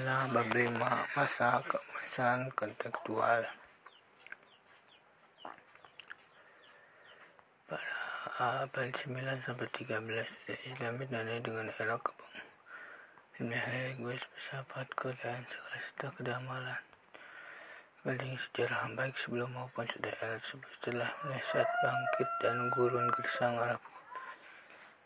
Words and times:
Nah, 0.00 0.24
bab 0.32 0.48
5 0.48 0.80
masa 1.12 1.60
keemasan 1.60 2.48
kontekstual 2.56 3.44
pada 7.68 8.64
abad 8.64 8.88
9 8.96 9.44
sampai 9.44 9.68
13 9.68 10.00
Islam 10.72 10.96
ditandai 11.04 11.44
dengan 11.44 11.68
era 11.76 12.00
kebang 12.00 12.36
religius 13.44 14.24
filsafat 14.32 14.88
dan 15.20 15.44
segala 15.44 15.76
serta 15.84 16.08
kedamalan. 16.16 16.80
Banding 18.00 18.40
sejarah 18.40 18.88
baik 18.96 19.20
sebelum 19.20 19.52
maupun 19.52 19.84
sudah 19.84 20.16
era 20.24 20.40
tersebut 20.40 20.70
setelah 20.80 21.12
meleset 21.28 21.68
bangkit 21.84 22.28
dan 22.40 22.56
gurun 22.72 23.04
gersang 23.20 23.52
Arab 23.60 23.84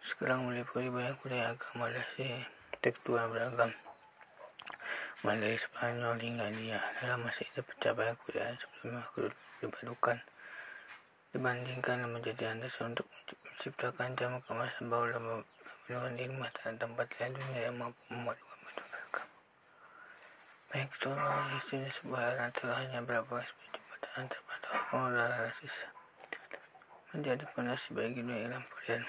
sekarang 0.06 0.46
meliputi 0.46 0.86
banyak 0.86 1.18
budaya 1.18 1.50
agama 1.50 1.90
dan 1.90 2.46
tekstual 2.78 3.26
beragam 3.34 3.74
Malay 5.24 5.56
Spanyol 5.56 6.20
hingga 6.20 6.52
India 6.52 6.76
dalam 7.00 7.24
masa 7.24 7.48
itu 7.48 7.64
pencapaian 7.64 8.12
kebudayaan 8.12 8.60
sebelumnya 8.60 9.08
dipadukan 9.56 10.20
dibandingkan 11.32 12.04
menjadi 12.12 12.52
landas 12.52 12.76
untuk 12.84 13.08
menciptakan 13.40 14.12
jam 14.20 14.36
kemasan 14.44 14.92
baru 14.92 15.16
dalam 15.16 15.40
pembunuhan 15.88 16.12
ilmu 16.28 16.44
dan 16.60 16.76
tempat 16.76 17.08
lain 17.16 17.32
dunia 17.40 17.60
yang 17.72 17.76
mampu 17.80 17.96
memadukan 18.12 18.58
beragam. 18.68 19.28
Baik 20.68 20.92
sini 21.72 21.88
sebuah 21.88 22.44
antara 22.44 22.84
hanya 22.84 23.00
berapa 23.00 23.34
jembatan 23.72 24.28
antar 24.28 24.40
pada 24.44 24.70
dan 24.92 25.32
rasis 25.40 25.88
menjadi 27.16 27.48
fondasi 27.56 27.96
bagi 27.96 28.20
dunia 28.20 28.52
ilmu 28.52 28.76
dan 28.84 29.00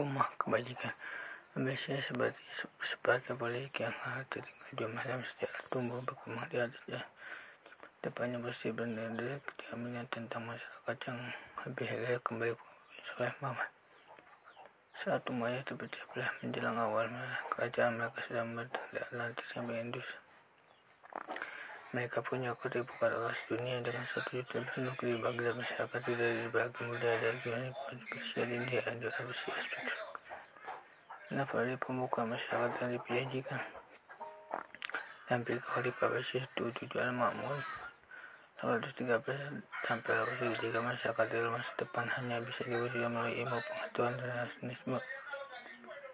rumah 0.00 0.32
kebajikan 0.40 0.96
Biasanya 1.52 2.00
seperti 2.00 2.40
seperti 2.80 3.36
politik 3.36 3.84
yang 3.84 3.92
hal 3.92 4.24
tertinggal 4.32 4.72
jumlah 4.72 5.04
dalam 5.04 5.20
sejarah 5.20 5.64
tumbuh 5.68 6.00
berkembang 6.00 6.48
di 6.48 6.56
atasnya. 6.56 7.04
Depannya 8.00 8.40
bersih 8.40 8.72
benar 8.72 9.12
diambilnya 9.60 10.08
tentang 10.08 10.48
masyarakat 10.48 10.96
yang 11.12 11.20
lebih 11.68 11.88
real 11.92 12.20
kembali 12.24 12.56
soleh 13.04 13.36
Muhammad. 13.44 13.68
Saat 14.96 15.28
umatnya 15.28 15.60
terpecah 15.60 16.00
belah 16.16 16.32
menjelang 16.40 16.78
awal 16.80 17.04
kerajaan 17.52 18.00
mereka 18.00 18.18
sudah 18.24 18.44
bertanda 18.48 19.24
di 19.36 19.44
sampai 19.44 19.76
Indus. 19.84 20.08
Mereka 21.92 22.24
punya 22.24 22.56
kota 22.56 22.80
alas 23.04 23.44
dunia 23.52 23.84
dengan 23.84 24.08
satu 24.08 24.40
juta 24.40 24.64
penduduk 24.72 24.96
di 25.04 25.20
Baghdad 25.20 25.60
masyarakat 25.60 26.00
tidak 26.00 26.30
dibagi 26.48 26.80
mudah 26.88 27.12
dari 27.20 27.38
Yunani, 27.44 27.70
Persia, 28.08 28.48
India, 28.48 28.80
dan 28.88 29.04
Rusia 29.04 29.52
aspek 31.32 31.48
Nafali 31.48 31.80
pembuka 31.80 32.28
masyarakat 32.28 32.76
yang 32.84 32.92
dijanjikan? 33.00 33.60
Dan 35.32 35.40
Khalifah 35.48 36.12
Bashir 36.12 36.44
itu 36.44 36.68
tujuan 36.76 37.16
makmur. 37.16 37.56
113 38.60 39.64
sampai 39.88 40.12
103 40.12 40.60
masyarakat 40.60 41.26
di 41.32 41.38
masa 41.48 41.72
depan 41.80 42.04
hanya 42.20 42.36
bisa 42.44 42.62
diwujudkan 42.68 43.10
melalui 43.10 43.40
ilmu 43.42 43.58
pengetahuan 43.64 44.14
dan 44.20 44.44
nasionalisme 44.44 45.00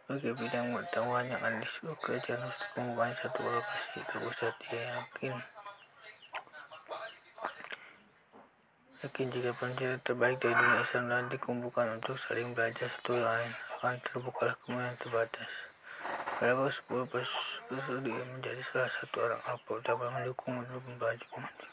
bagi 0.08 0.30
bidang 0.32 0.72
pengetahuan 0.72 1.26
yang 1.28 1.42
ada 1.44 1.60
di 1.60 1.68
kerajaan 1.68 2.40
harus 2.40 2.58
dikumpulkan 2.64 3.12
satu 3.18 3.40
lokasi 3.44 4.00
terpusat 4.08 4.54
dia 4.64 4.80
yakin. 4.96 5.34
Yakin 9.04 9.26
jika 9.28 9.50
pencari 9.52 9.98
terbaik 10.00 10.40
dari 10.40 10.56
dunia 10.56 10.80
Islam 10.80 11.28
dikumpulkan 11.28 12.00
untuk 12.00 12.16
saling 12.16 12.56
belajar 12.56 12.88
satu 12.88 13.18
lain 13.18 13.67
akan 13.78 14.02
terbukalah 14.02 14.58
kemungkinan 14.66 14.98
terbatas. 14.98 15.70
Pada 16.42 16.66
10 16.66 16.82
dia 18.02 18.22
menjadi 18.26 18.58
salah 18.66 18.90
satu 18.90 19.22
orang 19.22 19.38
Alpha 19.46 19.78
dapat 19.86 20.10
mendukung 20.18 20.58
untuk 20.58 20.82
membaca 20.82 21.22
pemantik. 21.30 21.70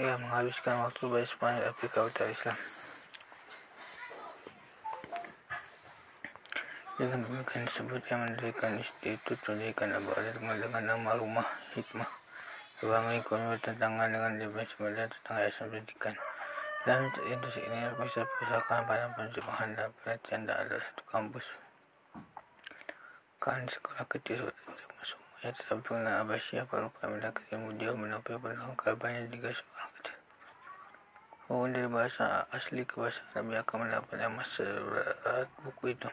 Ia 0.00 0.16
menghabiskan 0.16 0.80
waktu 0.80 1.12
bagi 1.12 1.28
Spanyol 1.28 1.68
Afrika 1.68 2.08
Utara 2.08 2.32
Islam. 2.32 2.56
Dengan 6.96 7.20
demikian 7.28 7.68
disebut 7.68 8.02
yang 8.08 8.20
mendirikan 8.24 8.80
Institut 8.80 9.36
Pendidikan 9.44 9.92
Abadi 9.92 10.32
dengan 10.40 10.88
nama 10.88 11.20
Rumah 11.20 11.48
Hikmah. 11.76 12.08
Ruang 12.80 13.12
lingkungan 13.12 13.60
bertentangan 13.60 14.08
dengan 14.08 14.40
dimensi 14.40 14.72
modern 14.80 15.12
tentang 15.20 15.36
yayasan 15.36 15.68
pendidikan. 15.68 16.16
Dalam 16.84 17.08
institusi 17.08 17.64
ini 17.64 17.88
bisa 17.96 18.28
pusaka 18.36 18.84
pada 18.84 19.08
penerjemahan 19.16 19.72
dan 19.72 19.88
penelitian 19.96 20.44
dan 20.44 20.68
ada 20.68 20.76
satu 20.76 21.02
kampus. 21.08 21.56
Kan 23.40 23.64
sekolah 23.64 24.04
kecil 24.04 24.52
sudah 24.52 25.00
semuanya 25.00 25.50
tetapi 25.56 25.80
pengenalan 25.80 26.28
Abbasiyah 26.28 26.68
perlu 26.68 26.92
mendapat 26.92 27.40
ilmu 27.56 27.72
jauh 27.80 27.96
menempuh 27.96 28.36
pendidikan 28.36 28.76
kalbanya 28.76 29.24
juga 29.32 29.56
sekolah 29.56 29.86
kecil. 29.96 30.16
Walaupun 31.48 31.70
dari 31.72 31.88
bahasa 31.88 32.44
asli 32.52 32.84
ke 32.84 33.00
bahasa 33.00 33.24
Arab 33.32 33.48
akan 33.64 33.76
mendapat 33.88 34.16
yang 34.20 34.36
berat 34.36 35.48
buku 35.64 35.84
itu. 35.96 36.08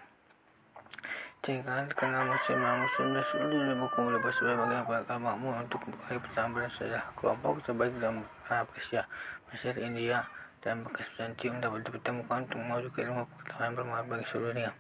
Jika 1.44 1.84
kenal 2.00 2.32
muslim 2.32 2.64
dan 2.64 2.80
muslim 2.80 3.08
dan 3.12 3.24
seluruh 3.28 3.76
buku 3.76 3.98
melepas 4.08 4.34
sebagai 4.40 4.88
bagian 4.88 5.20
makmur 5.20 5.59
untuk 5.59 5.84
kembali 5.84 6.16
pertama 6.24 6.64
saja 6.72 7.03
kelompok 7.20 7.59
terbaik 7.59 7.92
dalam 8.00 8.24
Asia, 8.48 9.03
Mesir, 9.52 9.76
India, 9.76 10.22
dan 10.61 10.85
bekas 10.85 11.09
pencuri 11.17 11.57
dapat 11.57 11.81
ditemukan 11.89 12.38
untuk 12.45 12.61
mewujudkan 12.61 13.03
ilmu 13.09 13.23
pengetahuan 13.25 13.72
bermanfaat 13.73 14.05
bagi 14.05 14.25
seluruh 14.29 14.49
dunia. 14.53 14.72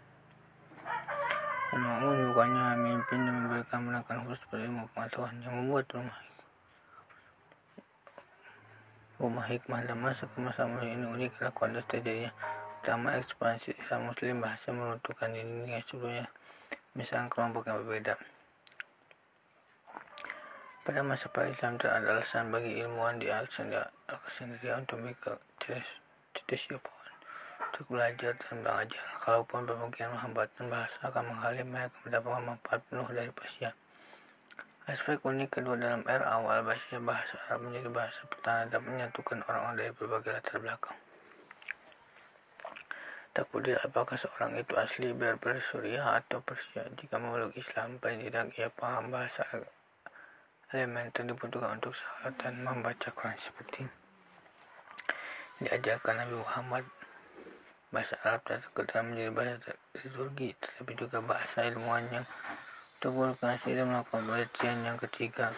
Namun 1.71 2.15
bukannya 2.29 2.63
memimpin 2.77 3.19
dan 3.25 3.33
memberikan 3.33 3.79
menekan 3.81 4.17
khusus 4.27 4.45
pada 4.45 4.61
ilmu 4.69 4.85
pengetahuan 4.93 5.35
yang 5.41 5.53
membuat 5.57 5.85
rumah 5.95 6.19
rumah 9.21 9.45
hikmah 9.45 9.85
dan 9.85 10.01
masa 10.01 10.25
ke 10.25 10.37
masa 10.41 10.65
ini 10.65 11.05
unik 11.05 11.37
adalah 11.37 11.53
konteks 11.53 11.85
terjadinya 11.93 12.33
pertama 12.81 13.13
ekspansi 13.21 13.77
Islam 13.77 14.09
Muslim 14.09 14.41
bahasa 14.41 14.73
menentukan 14.73 15.29
ini 15.29 15.77
yang 15.77 15.85
sebelumnya 15.85 16.25
misalnya 16.97 17.29
kelompok 17.29 17.69
yang 17.69 17.85
berbeda. 17.85 18.17
Pada 20.81 21.05
masa 21.05 21.29
pra 21.29 21.45
Islam 21.45 21.77
tidak 21.77 21.93
ada 22.01 22.17
alasan 22.17 22.49
bagi 22.49 22.81
ilmuwan 22.81 23.21
di 23.21 23.29
Alexandria 23.29 23.85
untuk 24.81 24.97
pohon 26.81 27.01
untuk 27.71 27.85
belajar 27.87 28.33
dan 28.35 28.65
belajar. 28.65 29.07
Kalaupun 29.23 29.63
bermungkin 29.63 30.11
hambatan 30.11 30.67
bahasa 30.67 30.97
akan 31.07 31.31
menghalang 31.31 31.69
mereka 31.69 31.95
mendapatkan 32.03 32.43
manfaat 32.43 32.81
penuh 32.89 33.07
dari 33.13 33.31
Persia. 33.31 33.71
Aspek 34.89 35.23
unik 35.23 35.61
kedua 35.61 35.77
dalam 35.77 36.03
era 36.09 36.35
awal 36.35 36.65
bahasa 36.67 36.97
bahasa 36.97 37.37
Arab 37.47 37.69
menjadi 37.69 37.89
bahasa 37.93 38.21
pertama 38.27 38.67
dan 38.67 38.81
menyatukan 38.81 39.39
orang-orang 39.47 39.75
dari 39.79 39.91
berbagai 39.93 40.31
latar 40.33 40.57
belakang. 40.59 40.97
Tak 43.31 43.47
peduli 43.47 43.77
apakah 43.79 44.19
seorang 44.19 44.59
itu 44.59 44.75
asli 44.75 45.15
Berber, 45.15 45.63
Suriah, 45.63 46.19
atau 46.19 46.43
Persia. 46.43 46.83
Jika 46.99 47.15
memeluk 47.15 47.55
Islam, 47.55 47.95
paling 48.03 48.27
tidak 48.27 48.51
ia 48.59 48.67
paham 48.67 49.07
bahasa 49.07 49.47
elementer 50.71 51.27
dibutuhkan 51.27 51.77
untuk 51.79 51.91
salat 51.91 52.35
dan 52.39 52.63
membaca 52.63 53.11
Quran 53.11 53.35
seperti 53.35 53.87
diajarkan 55.61 56.25
Nabi 56.25 56.35
Muhammad 56.41 56.83
bahasa 57.93 58.17
Arab 58.25 58.41
tak 58.47 58.65
sekedar 58.65 59.05
menjadi 59.05 59.29
bahasa 59.35 59.71
liturgi 59.99 60.57
tetapi 60.57 60.91
juga 60.97 61.21
bahasa 61.21 61.67
ilmuwan 61.69 62.07
yang 62.09 62.25
terprovokasi 62.97 63.77
dan 63.77 63.91
melakukan 63.91 64.25
penelitian 64.25 64.77
yang 64.87 64.97
ketiga. 64.97 65.53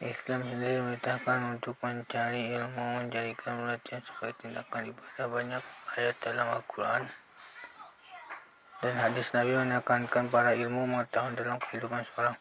Islam 0.00 0.48
sendiri 0.48 0.80
memerintahkan 0.80 1.38
untuk 1.60 1.76
mencari 1.84 2.56
ilmu 2.56 3.04
menjadikan 3.04 3.60
penelitian 3.60 4.00
sebagai 4.00 4.34
tindakan 4.40 4.82
ibadah. 4.88 5.26
Banyak 5.28 5.64
ayat 5.96 6.16
dalam 6.24 6.46
Al-Quran 6.56 7.02
dan 8.80 8.94
hadis 8.96 9.28
Nabi 9.36 9.60
menekankan 9.60 10.24
para 10.32 10.56
ilmu 10.56 10.88
mengetahui 10.88 11.36
dalam 11.36 11.60
kehidupan 11.60 12.00
seorang 12.06 12.36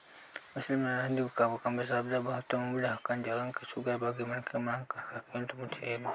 Muslim 0.50 0.82
dan 0.82 1.14
dibuka-buka 1.14 1.70
bersabda 1.70 2.26
bahwa 2.26 2.42
Tuhan 2.50 2.74
memudahkan 2.74 3.18
jalan 3.22 3.54
ke 3.54 3.70
surga 3.70 4.02
bagi 4.02 4.26
mereka 4.26 4.58
melangkah 4.58 4.98
kaki 5.14 5.46
untuk 5.46 5.58
mencari 5.62 5.88
ilmu. 6.02 6.14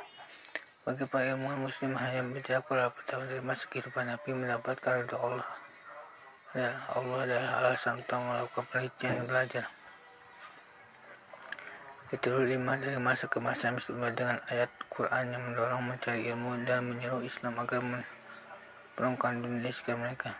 Bagi 0.82 1.04
para 1.06 1.24
ilmuwan 1.30 1.62
muslim 1.62 1.94
hanya 1.94 2.26
bicara 2.26 2.58
beberapa 2.66 2.98
tahun 3.06 3.30
dari 3.30 3.42
masa 3.46 3.70
kehidupan 3.70 4.10
Nabi 4.10 4.34
mendapatkan 4.34 5.06
ridho 5.06 5.16
Allah. 5.22 5.48
Dan 6.50 6.74
Allah 6.90 7.18
adalah 7.30 7.50
alasan 7.62 8.02
untuk 8.02 8.18
melakukan 8.18 8.64
penelitian 8.74 9.12
dan 9.22 9.26
belajar. 9.30 9.64
Itu 12.10 12.30
lima 12.42 12.74
dari 12.74 12.98
masa 12.98 13.30
ke 13.30 13.38
masa 13.38 13.70
Muslim 13.70 14.02
dengan 14.18 14.42
ayat 14.50 14.70
Quran 14.90 15.30
yang 15.30 15.42
mendorong 15.46 15.82
mencari 15.94 16.26
ilmu 16.30 16.62
dan 16.66 16.90
menyeru 16.90 17.22
Islam 17.22 17.54
agar 17.58 17.80
menolongkan 17.80 19.46
dunia 19.46 19.70
sekitar 19.70 19.98
mereka. 19.98 20.34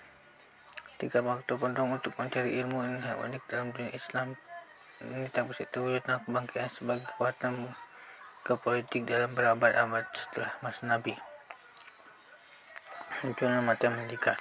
Tiga 1.05 1.21
waktu 1.21 1.53
penting 1.61 1.93
untuk 1.93 2.17
mencari 2.17 2.65
ilmu 2.65 2.81
ini 2.81 2.97
unik 3.05 3.43
dalam 3.53 3.77
dunia 3.77 3.93
Islam 3.93 4.41
ini 5.05 5.29
tak 5.29 5.53
bisa 5.53 5.69
terwujudnya 5.69 6.17
kebangkitan 6.25 6.73
sebagai 6.73 7.05
kekuatan 7.13 7.77
ke 8.41 8.57
politik 8.57 9.05
dalam 9.05 9.37
berabad-abad 9.37 10.09
setelah 10.17 10.57
masa 10.65 10.89
Nabi. 10.89 11.13
Munculnya 13.21 13.61
matematika 13.61 14.41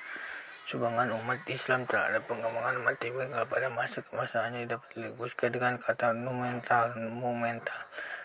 sumbangan 0.64 1.12
umat 1.20 1.44
Islam 1.52 1.84
terhadap 1.84 2.32
pengembangan 2.32 2.80
matematika 2.80 3.44
pada 3.44 3.68
masa 3.68 4.00
kemasannya 4.00 4.64
dapat 4.64 4.88
dilukiskan 4.96 5.52
dengan 5.52 5.76
kata 5.84 6.16
numental 6.16 6.96
monumental. 6.96 7.76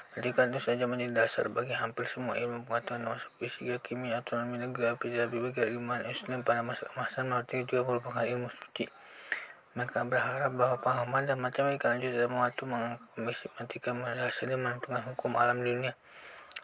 Matematika 0.08 0.48
tentu 0.48 0.60
saja 0.64 0.88
menjadi 0.88 1.12
dasar 1.20 1.52
bagi 1.52 1.76
hampir 1.76 2.08
semua 2.08 2.40
ilmu 2.40 2.64
pengetahuan 2.64 3.04
termasuk 3.04 3.28
fisika, 3.36 3.76
kimia, 3.84 4.24
astronomi, 4.24 4.56
geografi. 4.72 5.12
Bagi 5.12 5.68
ilmuwan 5.68 6.08
Islam 6.08 6.40
pada 6.40 6.64
masa 6.64 6.88
kemasan 6.88 7.28
matematika 7.28 7.68
juga 7.68 7.80
merupakan 7.84 8.24
ilmu 8.24 8.48
suci. 8.48 8.88
Mereka 9.76 10.08
berharap 10.08 10.52
bahwa 10.56 10.80
pahaman 10.80 11.28
dan 11.28 11.36
matematika 11.44 11.92
lanjut 11.92 12.16
dalam 12.16 12.40
waktu 12.40 12.62
mengambil 12.64 13.34
matematika 13.36 13.88
dan 14.48 14.58
menentukan 14.64 15.02
hukum 15.12 15.32
alam 15.36 15.60
dunia. 15.60 15.92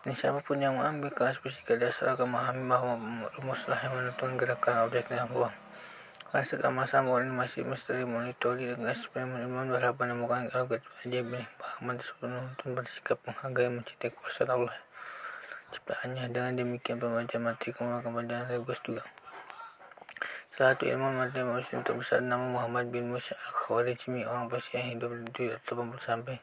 Ini 0.08 0.14
siapa 0.16 0.40
pun 0.40 0.64
yang 0.64 0.80
mengambil 0.80 1.12
kelas 1.12 1.36
fisika 1.44 1.76
dasar 1.76 2.16
akan 2.16 2.32
memahami 2.32 2.64
bahwa 2.64 2.92
rumuslah 3.36 3.76
yang 3.84 3.92
menentukan 3.92 4.40
gerakan 4.40 4.88
objek 4.88 5.04
dalam 5.12 5.28
ruang. 5.28 5.54
Masa 6.34 6.58
masa 6.74 6.98
ini 6.98 7.30
masih 7.30 7.62
misteri 7.62 8.02
monitori 8.02 8.66
dengan 8.66 8.90
eksperimen 8.90 9.46
ilmuwan 9.46 9.70
berharap 9.70 10.02
menemukan 10.02 10.50
algoritma 10.50 10.90
ajaib 11.06 11.30
ini. 11.30 11.46
Bahkan 11.62 11.94
tersebut 11.94 12.26
menuntun 12.26 12.74
bersikap 12.74 13.22
menghargai 13.22 13.70
mencintai 13.70 14.10
kuasa 14.10 14.42
Allah 14.42 14.74
ciptaannya. 15.70 16.34
Dengan 16.34 16.58
demikian 16.58 16.98
pembaca 16.98 17.38
mati 17.38 17.70
melakukan 17.78 18.10
pelajaran 18.18 18.50
religius 18.50 18.82
juga. 18.82 19.06
Salah 20.50 20.74
satu 20.74 20.90
ilmu 20.90 21.06
matematika 21.14 21.54
muslim 21.54 21.80
terbesar 21.86 22.18
nama 22.18 22.46
Muhammad 22.50 22.90
bin 22.90 23.14
Musa 23.14 23.38
al-Khawarizmi 23.38 24.26
orang 24.26 24.50
Persia 24.50 24.82
yang 24.82 24.98
hidup 24.98 25.14
di 25.38 25.54
80 25.54 26.02
sampai 26.02 26.42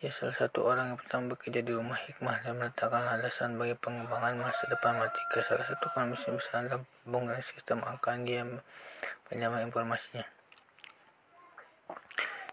ia 0.00 0.08
salah 0.08 0.32
satu 0.32 0.64
orang 0.64 0.96
yang 0.96 0.98
pertama 0.98 1.36
bekerja 1.36 1.60
di 1.60 1.76
rumah 1.76 2.00
hikmah 2.00 2.40
dan 2.40 2.56
meletakkan 2.56 3.04
landasan 3.04 3.60
bagi 3.60 3.76
pengembangan 3.76 4.32
masa 4.40 4.64
depan 4.72 4.96
matematika. 4.96 5.44
Salah 5.44 5.64
satu 5.68 5.92
ekonomis 5.92 6.24
besar 6.24 6.64
dalam 6.64 6.88
pembangunan 7.04 7.44
sistem 7.44 7.84
angka 7.84 8.16
dia 8.24 8.48
penyama 9.28 9.60
informasinya. 9.60 10.24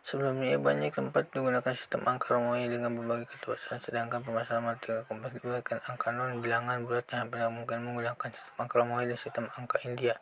Sebelumnya 0.04 0.60
banyak 0.60 0.92
tempat 0.92 1.32
menggunakan 1.32 1.72
sistem 1.72 2.04
angka 2.04 2.36
Romawi 2.36 2.68
dengan 2.68 2.92
berbagai 3.00 3.32
keterbatasan, 3.32 3.80
sedangkan 3.80 4.28
permasalahan 4.28 4.76
matematika 4.76 5.08
kompleks 5.08 5.40
diberikan 5.40 5.80
angka 5.88 6.12
non 6.12 6.44
bilangan 6.44 6.84
bulat 6.84 7.08
yang 7.16 7.32
hampir 7.32 7.48
mungkin 7.48 7.80
menggunakan 7.88 8.28
sistem 8.36 8.56
angka 8.60 8.76
Romawi 8.76 9.08
dan 9.08 9.20
sistem 9.20 9.46
angka 9.56 9.80
India. 9.88 10.20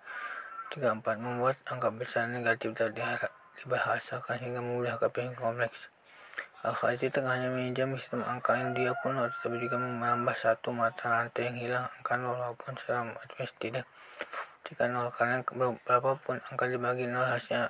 34 0.77 1.01
membuat 1.18 1.57
angka 1.74 1.89
besar 1.89 2.30
negatif 2.30 2.77
dapat 2.77 2.94
diharap 2.94 3.33
dibahasakan 3.57 4.38
hingga 4.45 4.62
memudahkan 4.62 5.10
penghitungan 5.10 5.57
kompleks. 5.57 5.94
Al-Khazi 6.65 7.13
tengah 7.13 7.38
hanya 7.38 7.53
meminjam 7.53 7.94
sistem 7.94 8.25
angka 8.25 8.57
India 8.57 8.89
kuno, 9.06 9.29
tetapi 9.29 9.62
juga 9.62 9.77
menambah 9.77 10.33
satu 10.33 10.73
mata 10.73 11.06
rantai 11.13 11.53
yang 11.53 11.57
hilang 11.62 11.85
angka 11.94 12.17
nol 12.17 12.33
walaupun 12.33 12.73
secara 12.73 13.06
matematis 13.06 13.53
tidak 13.62 13.85
jika 14.65 14.89
nol 14.89 15.13
karena 15.13 15.45
berapapun 15.85 16.41
angka 16.50 16.65
dibagi 16.65 17.06
nol 17.06 17.29
hasilnya 17.29 17.69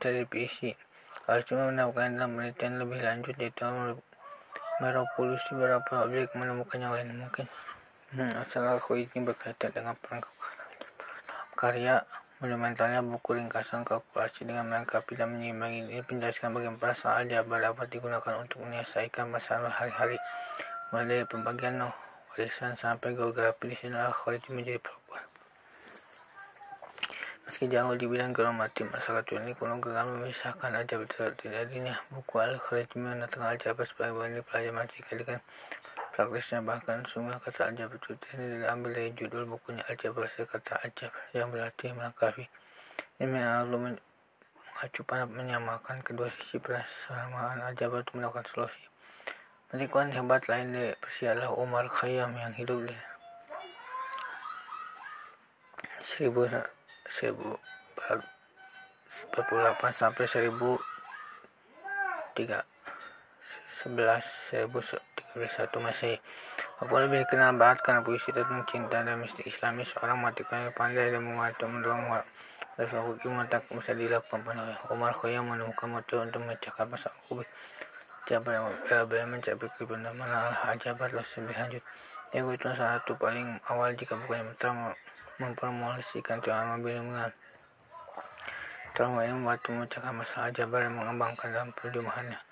terdivisi. 0.00 0.72
Harus 1.28 1.44
cuma 1.44 1.68
mendapatkan 1.68 2.16
dalam 2.16 2.40
penelitian 2.40 2.80
lebih 2.80 3.00
lanjut 3.04 3.36
yaitu 3.36 3.64
meropolusi 4.80 5.52
beberapa 5.52 6.08
objek 6.08 6.32
menemukan 6.32 6.80
yang 6.80 6.92
lain 6.96 7.12
mungkin. 7.20 7.44
Hmm, 8.16 8.32
asal 8.40 8.64
aku 8.64 8.96
ini 8.96 9.18
berkaitan 9.28 9.76
dengan 9.76 9.92
perangkat 10.00 10.32
karya 11.54 12.00
Monumentalnya 12.44 13.00
buku 13.00 13.40
ringkasan 13.40 13.88
kalkulasi 13.88 14.44
dengan 14.44 14.68
melengkapi 14.68 15.16
dan 15.16 15.32
menyeimbangi 15.32 15.88
ini 15.88 16.04
menjelaskan 16.04 16.52
bagaimana 16.52 16.76
perasaan 16.76 17.24
aljabar 17.24 17.72
dapat 17.72 17.88
digunakan 17.88 18.36
untuk 18.36 18.60
menyelesaikan 18.68 19.32
masalah 19.32 19.72
hari-hari. 19.72 20.20
Mulai 20.92 21.08
dari 21.08 21.24
pembagian 21.24 21.80
no, 21.80 21.96
warisan 22.36 22.76
sampai 22.76 23.16
geografi 23.16 23.64
di 23.72 23.76
sini 23.80 23.96
algoritma 23.96 24.60
menjadi 24.60 24.76
proper. 24.76 25.24
Meski 27.48 27.64
jauh 27.64 27.96
di 27.96 28.04
bidang 28.04 28.36
gramatik, 28.36 28.92
masyarakat 28.92 29.40
ini 29.40 29.56
kuno 29.56 29.80
geram 29.80 30.12
memisahkan 30.12 30.68
aljabar 30.68 31.08
tidak 31.40 31.64
adanya 31.64 31.96
buku 32.12 32.44
algoritma 32.44 33.16
menetapkan 33.16 33.56
aljabar 33.56 33.88
sebagai 33.88 34.20
bahan 34.20 34.44
pelajaran 34.44 34.84
matematika 34.84 35.16
dengan 35.16 35.40
Praktisnya 36.14 36.62
bahkan 36.62 37.02
sungguh 37.02 37.34
kata 37.42 37.74
aljabar 37.74 37.98
ini 38.38 38.62
diambil 38.62 38.94
dari 38.94 39.10
judul 39.18 39.50
bukunya 39.50 39.82
aljabar 39.90 40.30
kata 40.30 40.86
aljabar 40.86 41.10
yang 41.34 41.50
berarti 41.50 41.90
melengkapi. 41.90 42.46
Ini 43.18 43.34
lalu 43.34 43.98
mengacu 44.54 45.02
pada 45.02 45.26
menyamakan 45.26 46.06
kedua 46.06 46.30
sisi 46.30 46.62
persamaan 46.62 47.66
aljabar 47.66 48.06
untuk 48.06 48.22
melakukan 48.22 48.46
solusi. 48.46 48.86
Pengetahuan 49.74 50.14
hebat 50.14 50.46
lain 50.46 50.70
di 50.70 50.94
Persia 51.02 51.34
Umar 51.50 51.90
Khayyam 51.90 52.30
yang 52.38 52.54
hidup 52.54 52.86
di 52.86 52.94
1000 56.14 56.30
1048 57.10 58.30
sampai 59.90 60.30
1003 60.30 60.78
11 63.82 65.13
satu 65.50 65.82
Masehi. 65.82 66.18
Lebih 66.84 67.26
dikenal 67.26 67.58
banget 67.58 67.82
karena 67.82 68.00
puisi 68.06 68.30
tentang 68.30 68.62
cinta 68.70 69.02
dan 69.02 69.18
mistik 69.18 69.50
islami 69.50 69.82
seorang 69.82 70.22
yang 70.22 70.70
pandai 70.74 71.10
dan 71.10 71.22
mengatur 71.26 71.66
mendorong 71.66 72.22
Rasa 72.74 73.06
hukum 73.06 73.38
tak 73.46 73.70
bisa 73.70 73.94
dilakukan 73.94 74.42
pada 74.42 74.74
Umar 74.90 75.14
Khayyam 75.14 75.46
menemukan 75.46 75.94
motor 75.94 76.26
untuk 76.26 76.42
memecahkan 76.42 76.90
masalah 76.90 77.14
kubik. 77.30 77.46
Jabar 78.26 78.66
yang 78.90 79.30
mencapai 79.30 79.70
kebenaran 79.78 80.18
al-hajabat 80.18 81.14
lebih 81.14 81.54
lanjut. 81.54 81.82
Yang 82.34 82.58
itu 82.58 82.66
satu 82.74 83.14
paling 83.14 83.62
awal 83.70 83.94
jika 83.94 84.18
bukan 84.18 84.42
yang 84.42 84.50
pertama 84.58 84.90
mempromosikan 85.38 86.42
teorema 86.42 86.74
bilingual. 86.82 87.30
Teorema 88.90 89.22
ini 89.22 89.34
membantu 89.38 89.68
memecahkan 89.70 90.14
masalah 90.18 90.50
jabar 90.50 90.80
yang 90.82 90.98
mengembangkan 90.98 91.54
dalam 91.54 91.70
perjumahannya. 91.78 92.42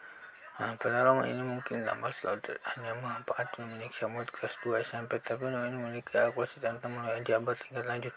Nah, 0.61 0.77
pengalaman 0.77 1.33
ini 1.33 1.41
mungkin 1.41 1.81
tambah 1.89 2.13
selalu 2.13 2.61
hanya 2.61 2.93
memanfaatkan 3.01 3.65
memiliki 3.65 4.05
murid 4.05 4.29
kelas 4.29 4.61
2 4.61 4.85
SMP, 4.85 5.17
tapi 5.25 5.49
ini 5.49 5.81
memiliki 5.81 6.13
akurasi 6.21 6.61
tentang 6.61 6.93
mulai 6.93 7.25
jabat 7.25 7.57
tingkat 7.57 7.89
lanjut. 7.89 8.13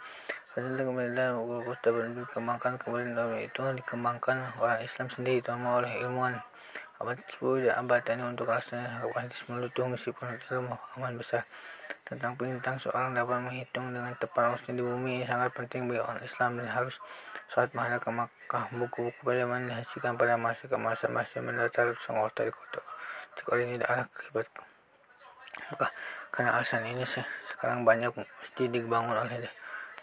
Padahal 0.52 0.84
kemudian 0.84 1.32
fokus 1.40 1.80
dapat 1.80 2.04
dikembangkan 2.12 2.74
kemudian 2.80 3.16
itu 3.40 3.60
dikembangkan 3.60 4.38
orang 4.60 4.80
Islam 4.84 5.08
sendiri, 5.08 5.40
terutama 5.40 5.80
oleh 5.80 5.96
ilmuwan 6.04 6.40
abad 6.96 7.20
10 7.20 7.68
dan 7.68 7.76
abad 7.84 8.02
ini 8.08 8.24
untuk 8.24 8.48
rasanya 8.48 9.04
kuantis 9.12 9.44
melutuh 9.52 9.84
meskipun 9.84 10.40
ilmu 10.48 10.76
aman 10.96 11.20
besar. 11.20 11.44
Tentang 12.08 12.40
bintang 12.40 12.80
seorang 12.80 13.12
dapat 13.12 13.44
menghitung 13.44 13.92
dengan 13.92 14.16
tepat 14.16 14.56
waktu 14.56 14.78
di 14.78 14.84
bumi. 14.86 15.28
Sangat 15.28 15.52
penting 15.52 15.92
bagi 15.92 16.00
orang 16.00 16.22
Islam 16.24 16.56
dan 16.62 16.72
harus 16.72 16.96
saat 17.52 17.74
menghadap 17.76 18.02
ke 18.06 18.12
Makkah, 18.16 18.66
buku-buku 18.74 19.22
Balaman 19.22 19.70
dihasilkan 19.70 20.16
pada 20.16 20.40
masa 20.40 20.66
ke 20.66 20.78
masa 20.80 21.12
masih 21.12 21.44
mendatar 21.44 21.92
sang 22.00 22.18
di 22.22 22.54
kota. 22.54 22.82
Jika 23.36 23.52
ini 23.60 23.76
daerah 23.76 24.08
kelibat 24.16 24.48
Maka 25.76 25.88
karena 26.32 26.56
alasan 26.56 26.88
ini 26.88 27.04
sekarang 27.52 27.84
banyak 27.84 28.12
masjid 28.16 28.68
dibangun 28.72 29.18
oleh 29.18 29.52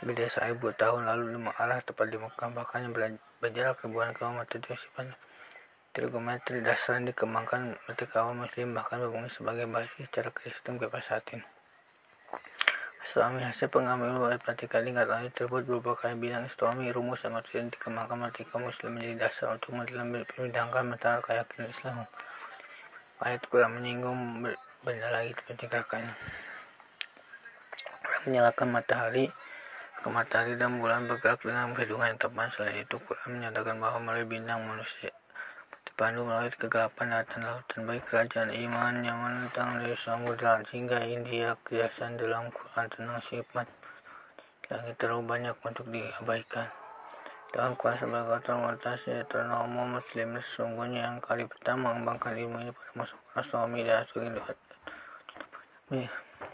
lebih 0.02 0.14
dari 0.18 0.30
seribu 0.30 0.74
tahun 0.74 1.06
lalu 1.06 1.34
di 1.34 1.38
arah 1.56 1.78
tepat 1.80 2.06
di 2.10 2.18
Mekah. 2.18 2.48
Bahkan 2.52 2.80
berjarak 3.40 3.80
ribuan 3.86 4.12
kilometer 4.12 4.58
dari 4.58 4.76
sifatnya 4.76 5.16
trigonometri 5.92 6.64
dasar 6.64 6.96
yang 6.96 7.12
dikembangkan 7.12 7.76
oleh 7.76 8.06
kaum 8.08 8.40
muslim 8.40 8.72
bahkan 8.72 8.96
berbunyi 8.96 9.28
sebagai 9.28 9.68
basis 9.68 10.08
secara 10.08 10.32
sistem 10.40 10.80
ini. 10.80 11.44
Astronomi 13.04 13.44
hasil 13.44 13.68
pengambil 13.68 14.16
matematika 14.16 14.80
tingkat 14.80 15.04
lanjut 15.04 15.36
tersebut 15.36 15.68
berupa 15.68 15.92
kaya 15.92 16.16
bidang 16.16 16.48
astronomi, 16.48 16.88
rumus, 16.88 17.28
materi 17.28 17.60
yang 17.60 17.68
dikembangkan 17.68 18.16
matematika 18.16 18.56
muslim 18.56 18.90
menjadi 18.96 19.28
dasar 19.28 19.52
untuk 19.52 19.76
membedakan 19.76 20.96
antara 20.96 21.20
keyakinan 21.20 21.68
Islam. 21.68 22.08
Ayat 23.20 23.42
kurang 23.52 23.76
menyinggung 23.76 24.48
benda 24.80 25.08
lagi 25.12 25.36
seperti 25.36 25.68
kakaknya. 25.68 26.16
Quran 28.00 28.20
menyalakan 28.32 28.68
matahari, 28.72 29.26
ke 30.00 30.08
matahari 30.08 30.56
dan 30.56 30.80
bulan 30.80 31.04
bergerak 31.04 31.44
dengan 31.44 31.76
perhitungan 31.76 32.16
yang 32.16 32.20
tepat. 32.22 32.48
Selain 32.54 32.80
itu, 32.80 32.96
Quran 32.96 33.28
menyatakan 33.38 33.76
bahwa 33.76 33.98
melalui 34.00 34.30
bintang 34.30 34.64
manusia 34.64 35.12
dipandu 35.92 36.24
melalui 36.24 36.48
kegelapan 36.56 37.20
dan 37.20 37.44
lautan 37.44 37.84
baik 37.84 38.08
kerajaan 38.08 38.48
iman 38.48 39.04
yang 39.04 39.20
menentang 39.20 39.76
dari 39.76 39.92
samudra 39.92 40.64
hingga 40.72 41.04
India 41.04 41.52
kiasan 41.68 42.16
dalam 42.16 42.48
Quran 42.48 42.88
tentang 42.88 43.20
sifat 43.20 43.68
langit 44.72 44.96
terlalu 44.96 45.28
banyak 45.28 45.52
untuk 45.60 45.84
diabaikan. 45.92 46.72
Dalam 47.52 47.76
kuasa 47.76 48.08
berkata 48.08 48.56
mengatasi 48.56 49.28
ternomo 49.28 49.84
muslim 49.84 50.40
sesungguhnya 50.40 51.12
yang 51.12 51.20
kali 51.20 51.44
pertama 51.44 51.92
mengembangkan 51.92 52.40
ilmu 52.40 52.64
ini 52.64 52.72
pada 52.72 52.92
masa 52.96 53.14
astronomi 53.36 53.84
dan 53.84 54.00
astronomi 54.00 54.40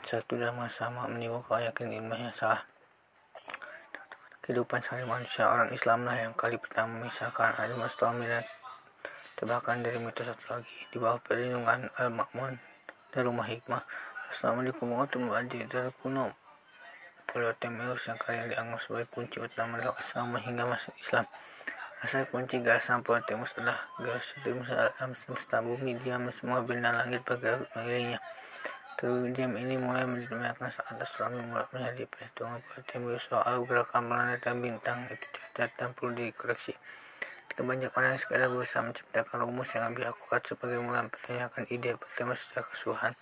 satu 0.03 0.35
dan 0.35 0.51
sama 0.67 1.07
menimbulkan 1.07 1.63
yakin 1.63 1.95
ilmu 1.95 2.19
yang 2.19 2.35
salah. 2.35 2.67
Kehidupan 4.43 4.83
sehari 4.83 5.07
manusia 5.07 5.47
orang 5.47 5.71
Islamlah 5.71 6.27
yang 6.27 6.35
kali 6.35 6.59
pertama 6.59 6.99
memisahkan 6.99 7.55
ilmu 7.55 7.87
astronomi 7.87 8.27
dan 8.27 8.43
tebakan 9.39 9.87
dari 9.87 10.03
mitos 10.03 10.27
satu 10.27 10.51
lagi 10.51 10.83
di 10.91 10.99
bawah 10.99 11.23
perlindungan 11.23 11.87
Al-Ma'mun 11.95 12.59
dan 13.15 13.23
Rumah 13.23 13.47
Hikmah. 13.47 13.87
Assalamualaikum 14.35 14.91
warahmatullahi 14.91 15.47
wabarakatuh. 15.63 15.95
Kuno 16.03 16.35
Ptolemaeus 17.31 18.03
yang 18.11 18.19
kalian 18.19 18.51
dianggap 18.51 18.83
sebagai 18.83 19.07
kunci 19.15 19.39
utama 19.39 19.79
dalam 19.79 19.95
asrama 19.95 20.43
hingga 20.43 20.67
masa 20.67 20.91
Islam. 20.99 21.31
Asal 22.03 22.27
kunci 22.27 22.59
gasan 22.67 23.07
Ptolemaeus 23.07 23.55
adalah 23.55 23.79
geosetris 24.03 24.75
alam 24.75 25.15
semesta 25.15 25.63
bumi, 25.63 25.95
diam 26.03 26.27
semua 26.35 26.59
benda 26.67 26.91
langit 26.91 27.23
bergerak 27.23 27.71
mengelilinginya. 27.79 28.19
Diam 29.39 29.55
ini 29.55 29.79
mulai 29.79 30.03
menjadikan 30.03 30.67
saat 30.67 30.99
astronomi 30.99 31.47
mulai 31.47 31.71
menjadi 31.71 32.11
perhitungan 32.11 32.59
Ptolemaeus 32.75 33.31
soal 33.31 33.63
gerakan 33.63 34.03
planet 34.03 34.43
dan 34.43 34.59
bintang 34.59 35.07
itu 35.07 35.27
dan 35.55 35.95
perlu 35.95 36.27
dikoreksi. 36.27 36.75
Ketika 37.59 37.75
banyak 37.75 37.91
orang 37.99 38.15
yang 38.15 38.23
sekadar 38.23 38.49
berusaha 38.55 38.87
menciptakan 38.87 39.37
rumus 39.43 39.75
yang 39.75 39.91
lebih 39.91 40.15
akurat 40.15 40.47
sebagai 40.47 40.79
mulai 40.79 41.11
ide 41.75 41.99
Ptolemaeus 41.99 42.47
secara 42.47 42.71
keseluruhan. 42.71 43.13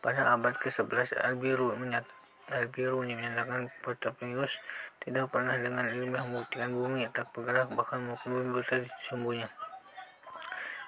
Pada 0.00 0.32
abad 0.32 0.56
ke-11, 0.56 1.20
Albiru 1.20 1.76
menyatakan 1.76 2.16
Albiru 2.48 3.04
menyatakan 3.04 3.68
Ptolemaeus 3.84 4.56
tidak 5.04 5.28
pernah 5.28 5.60
dengan 5.60 5.84
ilmiah 5.92 6.24
membuktikan 6.24 6.72
bumi 6.72 7.12
tak 7.12 7.28
bergerak 7.36 7.76
bahkan 7.76 8.00
mungkin 8.00 8.24
bumi 8.32 8.48
berada 8.56 8.88
di 8.88 8.90
sumbunya. 9.04 9.52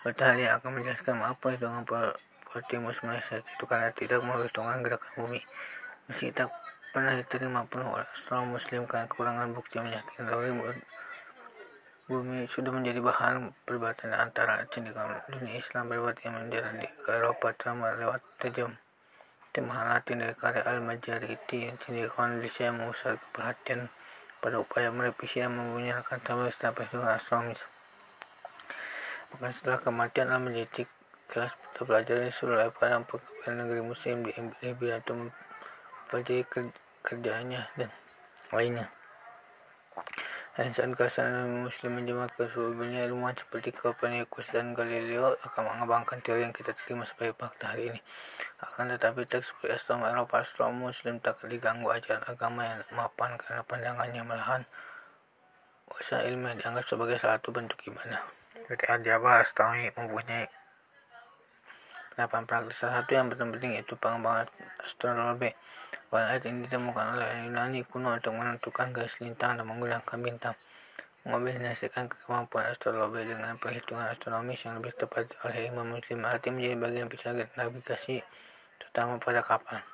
Bertahali 0.00 0.48
akan 0.48 0.80
menjelaskan 0.80 1.20
apa 1.20 1.46
itu 1.52 1.68
dengan 1.68 1.84
Optimus 2.48 3.04
Meleset 3.04 3.44
itu 3.44 3.68
karena 3.68 3.92
tidak 3.92 4.24
menghitungan 4.24 4.80
gerakan 4.80 5.12
bumi. 5.20 5.44
Meski 6.08 6.32
tak 6.32 6.48
pernah 6.96 7.12
diterima 7.12 7.60
penuh 7.68 7.92
oleh 7.92 8.08
astronom 8.16 8.56
muslim 8.56 8.88
karena 8.88 9.04
kekurangan 9.04 9.52
bukti 9.52 9.84
meyakinkan 9.84 10.32
bahwa 10.32 10.72
bumi 12.06 12.46
sudah 12.46 12.70
menjadi 12.70 13.02
bahan 13.02 13.50
perdebatan 13.66 14.14
antara 14.14 14.62
cendekiawan 14.70 15.26
dunia 15.26 15.58
Islam 15.58 15.90
berbuat 15.90 16.22
yang 16.22 16.38
menjadi 16.38 16.70
di 16.78 16.88
Eropa 17.10 17.50
terutama 17.50 17.98
lewat 17.98 18.22
tajam 18.38 18.78
temahan 19.50 19.90
Latin 19.90 20.22
dari 20.22 20.36
karya 20.38 20.62
Al-Majariti 20.70 21.66
cendekiawan 21.82 22.38
Indonesia 22.38 22.70
mengusah 22.70 23.18
perhatian 23.34 23.90
pada 24.38 24.62
upaya 24.62 24.94
merevisi 24.94 25.42
dan 25.42 25.58
mempunyai 25.58 25.98
tabel 26.22 26.46
sampai 26.54 26.86
dengan 26.94 27.18
astronomis. 27.18 27.66
Bukan 29.34 29.50
setelah 29.50 29.82
kematian 29.82 30.30
Al-Majariti 30.30 30.86
kelas 31.26 31.58
pelajari 31.74 32.30
seluruh 32.30 32.70
pada 32.70 33.02
pegawai 33.02 33.50
negeri 33.50 33.82
muslim 33.82 34.22
di 34.22 34.30
Libya 34.62 35.02
untuk 35.02 35.26
mempelajari 35.26 36.46
kerjaannya 37.02 37.62
dan 37.74 37.90
lainnya. 38.54 38.86
Saat 40.56 40.88
kesan 40.96 41.68
muslim 41.68 42.00
seluruh 42.00 42.72
dunia 42.80 43.04
ilmuwan 43.04 43.36
seperti 43.36 43.76
Copernicus 43.76 44.48
dan 44.56 44.72
Galileo 44.72 45.36
akan 45.44 45.68
mengembangkan 45.68 46.24
teori 46.24 46.48
yang 46.48 46.56
kita 46.56 46.72
terima 46.72 47.04
sebagai 47.04 47.36
fakta 47.36 47.76
hari 47.76 47.92
ini. 47.92 48.00
Akan 48.64 48.88
tetapi 48.88 49.28
teks 49.28 49.52
seperti 49.52 49.76
astronom 49.76 50.08
Eropa 50.08 50.40
astronom 50.40 50.88
muslim 50.88 51.20
tak 51.20 51.44
diganggu 51.44 51.92
ajaran 51.92 52.24
agama 52.24 52.64
yang 52.64 52.80
mapan 52.96 53.36
karena 53.36 53.68
pandangannya 53.68 54.22
malahan 54.24 54.62
usaha 55.92 56.24
ilmiah 56.24 56.56
dianggap 56.56 56.88
sebagai 56.88 57.20
satu 57.20 57.52
bentuk 57.52 57.76
ibadah. 57.84 58.24
Jadi 58.56 59.12
astronomi 59.12 59.92
mempunyai 59.92 60.48
Delapan 62.16 62.48
praktis 62.48 62.80
salah 62.80 63.04
satu 63.04 63.12
yang 63.12 63.28
penting 63.28 63.76
itu 63.76 63.92
pengembangan 64.00 64.48
astronomi. 64.80 65.52
Walat 66.08 66.48
ini 66.48 66.64
ditemukan 66.64 67.20
oleh 67.20 67.44
Yunani 67.44 67.84
kuno 67.84 68.16
untuk 68.16 68.32
menentukan 68.32 68.88
garis 68.96 69.20
lintang 69.20 69.60
dan 69.60 69.68
menggunakan 69.68 70.16
bintang. 70.16 70.56
Mengombinasikan 71.28 72.08
kemampuan 72.08 72.72
astrologi 72.72 73.28
dengan 73.28 73.60
perhitungan 73.60 74.08
astronomis 74.08 74.64
yang 74.64 74.80
lebih 74.80 74.96
tepat 74.96 75.28
oleh 75.44 75.68
Imam 75.68 75.92
Muslim 75.92 76.24
arti 76.24 76.48
menjadi 76.48 76.76
bagian 76.80 77.06
besar 77.12 77.36
navigasi 77.36 78.24
terutama 78.80 79.20
pada 79.20 79.44
kapal 79.44 79.84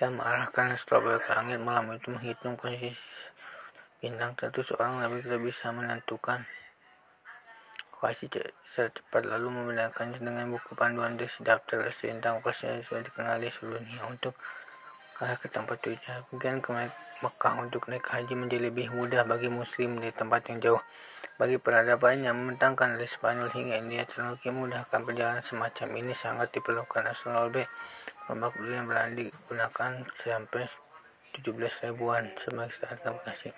dan 0.00 0.16
mengarahkan 0.16 0.72
astrologi 0.72 1.20
ke 1.26 1.30
langit 1.36 1.58
malam 1.60 1.92
itu 1.92 2.08
menghitung 2.08 2.56
posisi 2.56 2.96
bintang 4.00 4.32
tentu 4.32 4.64
seorang 4.64 5.04
tidak 5.04 5.40
bisa 5.44 5.68
menentukan 5.76 6.48
lokasi 8.00 8.32
cepat 8.32 9.28
lalu 9.28 9.52
membedakannya 9.52 10.24
dengan 10.24 10.48
buku 10.56 10.72
panduan 10.72 11.20
dari 11.20 11.28
daftar 11.44 11.84
tentang 11.92 12.40
lokasi 12.40 12.72
yang 12.72 12.80
sudah 12.80 13.04
dikenali 13.04 13.52
seluruh 13.52 13.76
dunia 13.76 14.08
untuk 14.08 14.32
arah 15.20 15.36
ke 15.36 15.52
tempat 15.52 15.84
tujuan. 15.84 16.24
Bagian 16.32 16.64
ke 16.64 16.72
Mekah 17.20 17.54
untuk 17.60 17.92
naik 17.92 18.08
haji 18.08 18.32
menjadi 18.32 18.72
lebih 18.72 18.88
mudah 18.96 19.28
bagi 19.28 19.52
muslim 19.52 20.00
di 20.00 20.08
tempat 20.16 20.48
yang 20.48 20.64
jauh. 20.64 20.82
Bagi 21.36 21.60
peradaban 21.60 22.24
yang 22.24 22.40
membentangkan 22.40 22.96
dari 22.96 23.04
Spanyol 23.04 23.52
hingga 23.52 23.76
India, 23.76 24.08
teknologi 24.08 24.48
memudahkan 24.48 25.00
perjalanan 25.04 25.44
semacam 25.44 25.88
ini 26.00 26.16
sangat 26.16 26.56
diperlukan 26.56 27.04
astronomi. 27.04 27.68
Ombak 28.32 28.56
dulu 28.56 28.72
yang 28.72 28.88
berani 28.88 29.28
digunakan 29.28 30.08
sampai 30.16 30.64
17 31.36 31.84
ribuan 31.84 32.32
sebagai 32.40 32.72
standar 32.72 33.20
kasih 33.28 33.52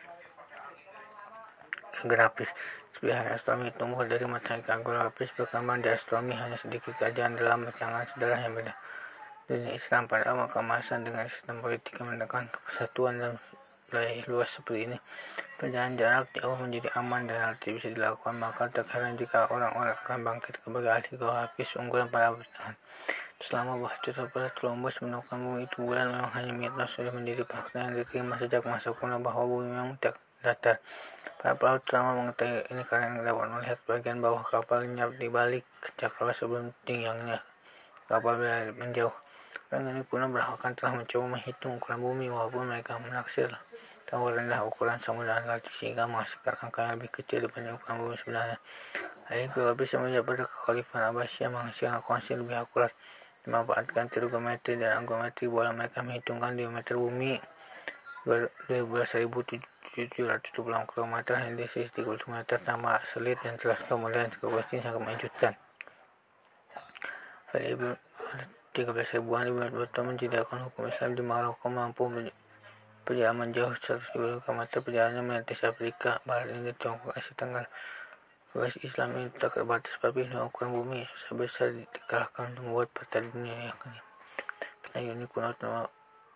grafis. 2.04 2.50
Sebihan 2.92 3.26
astronomi 3.30 3.73
tumbuh 3.75 4.04
dari 4.04 4.26
matahari 4.28 4.62
grafis 4.62 5.30
berkembang 5.35 5.80
di 5.80 5.88
astronomi 5.88 6.37
hanya 6.37 6.59
sedikit 6.59 6.92
kajian 6.99 7.38
dalam 7.38 7.66
tangan 7.78 8.04
sejarah 8.12 8.38
yang 8.42 8.54
beda. 8.54 8.75
Dunia 9.50 9.75
Islam 9.75 10.06
pada 10.06 10.32
awal 10.32 10.47
kemasan 10.47 11.02
dengan 11.02 11.26
sistem 11.26 11.59
politik 11.59 11.99
yang 11.99 12.14
menekan 12.14 12.47
kesatuan 12.66 13.18
dan 13.18 13.37
wilayah 13.92 14.25
luas 14.30 14.49
seperti 14.49 14.88
ini. 14.88 14.99
Perjalanan 15.61 15.94
jarak 15.94 16.26
jauh 16.35 16.59
menjadi 16.59 16.88
aman 16.99 17.28
dan 17.28 17.38
relatif 17.38 17.71
bisa 17.78 17.88
dilakukan, 17.92 18.35
maka 18.35 18.66
tak 18.73 18.88
heran 18.90 19.14
jika 19.14 19.47
orang-orang 19.52 19.94
akan 19.94 20.18
bangkit 20.26 20.59
sebagai 20.59 20.90
ahli 20.90 21.12
grafis 21.14 21.71
unggulan 21.78 22.09
pada 22.11 22.35
abad 22.35 22.49
Selama 23.42 23.75
bahasa 23.75 24.23
pada 24.30 24.54
Columbus 24.54 25.02
menemukan 25.02 25.35
bumi 25.35 25.66
itu 25.66 25.82
bulan 25.82 26.14
memang 26.14 26.30
hanya 26.38 26.54
mitos 26.54 26.94
sudah 26.94 27.11
menjadi 27.11 27.42
fakta 27.42 27.90
yang 27.90 27.99
diterima 27.99 28.38
sejak 28.38 28.62
masa 28.62 28.94
kuno 28.94 29.18
bahwa 29.18 29.42
bumi 29.50 29.66
memang 29.66 29.99
tak 29.99 30.14
datar. 30.47 30.78
Para 31.42 31.58
pelaut 31.58 31.82
selama 31.90 32.22
mengetahui 32.22 32.70
ini 32.70 32.87
karena 32.87 33.18
dapat 33.18 33.50
melihat 33.50 33.78
bagian 33.90 34.22
bawah 34.22 34.46
kapal 34.46 34.87
lenyap 34.87 35.11
di 35.18 35.26
balik 35.26 35.66
cakrawala 35.99 36.30
sebelum 36.30 36.70
tingginya 36.87 37.42
kapal 38.06 38.38
menjauh. 38.78 39.11
Orang 39.75 39.90
ini 39.90 40.06
kuno 40.06 40.30
bahkan 40.30 40.70
telah 40.78 41.02
mencoba 41.02 41.34
menghitung 41.34 41.82
ukuran 41.82 41.99
bumi 41.99 42.30
walaupun 42.30 42.70
mereka 42.70 42.94
menaksir 43.02 43.50
tahu 44.06 44.30
rendah 44.30 44.62
ukuran 44.62 45.02
samudera 45.02 45.42
Atlantik 45.42 45.75
sehingga 45.75 46.06
menghasilkan 46.06 46.62
angka 46.62 46.87
yang 46.87 46.94
lebih 47.02 47.11
kecil 47.11 47.42
dibanding 47.42 47.75
ukuran 47.75 47.96
bumi 48.06 48.14
sebenarnya. 48.22 48.58
Hal 49.26 49.34
ini 49.34 49.50
juga 49.50 49.75
bisa 49.75 49.99
pada 49.99 50.46
kekhalifahan 50.46 51.04
Abbasiyah 51.11 51.50
menghasilkan 51.50 51.99
akuransi 51.99 52.38
lebih 52.38 52.56
akurat 52.62 52.94
dimanfaatkan 53.42 54.06
trigonometri 54.06 54.78
dan 54.78 55.02
anggometri 55.02 55.50
bola 55.50 55.75
mereka 55.75 56.06
menghitungkan 56.06 56.54
diameter 56.54 56.94
bumi 56.94 57.42
12.700 58.22 59.98
km 60.86 61.14
yang 61.34 61.54
di 61.58 61.66
sisi 61.66 61.90
30 61.90 62.22
meter 62.30 62.58
tambah 62.62 63.02
sulit 63.02 63.34
dan 63.42 63.58
telah 63.58 63.74
kemudian 63.82 64.30
ini 64.30 64.78
sangat 64.78 65.00
mengejutkan. 65.02 65.52
Pada 67.50 67.66
13 67.66 69.18
ribuan 69.18 69.44
ribuan 69.50 69.68
tahun 69.90 70.14
menjadikan 70.14 70.64
hukum 70.70 70.86
Islam 70.86 71.18
di 71.18 71.22
Maroko 71.26 71.66
mampu 71.66 72.08
perjalanan 73.02 73.50
jauh 73.50 73.74
120 73.74 74.46
km 74.46 74.60
perjalanan 74.78 75.26
melintasi 75.26 75.66
Afrika, 75.66 76.22
Barat 76.22 76.54
India, 76.54 76.72
Tiongkok, 76.78 77.12
Asia 77.18 77.34
Tenggara. 77.34 77.66
Tugas 78.52 78.76
Islam 78.84 79.16
ini 79.16 79.32
tak 79.34 79.56
terbatas 79.56 79.96
tapi 79.96 80.28
ukuran 80.28 80.76
bumi 80.76 81.08
susah 81.08 81.34
besar 81.40 81.68
dikalahkan 81.72 82.52
membuat 82.60 82.92
peta 82.92 83.24
dunia 83.24 83.72
yakni. 83.72 83.96
Peta 84.84 85.00
ini 85.00 85.24
kuno 85.24 85.56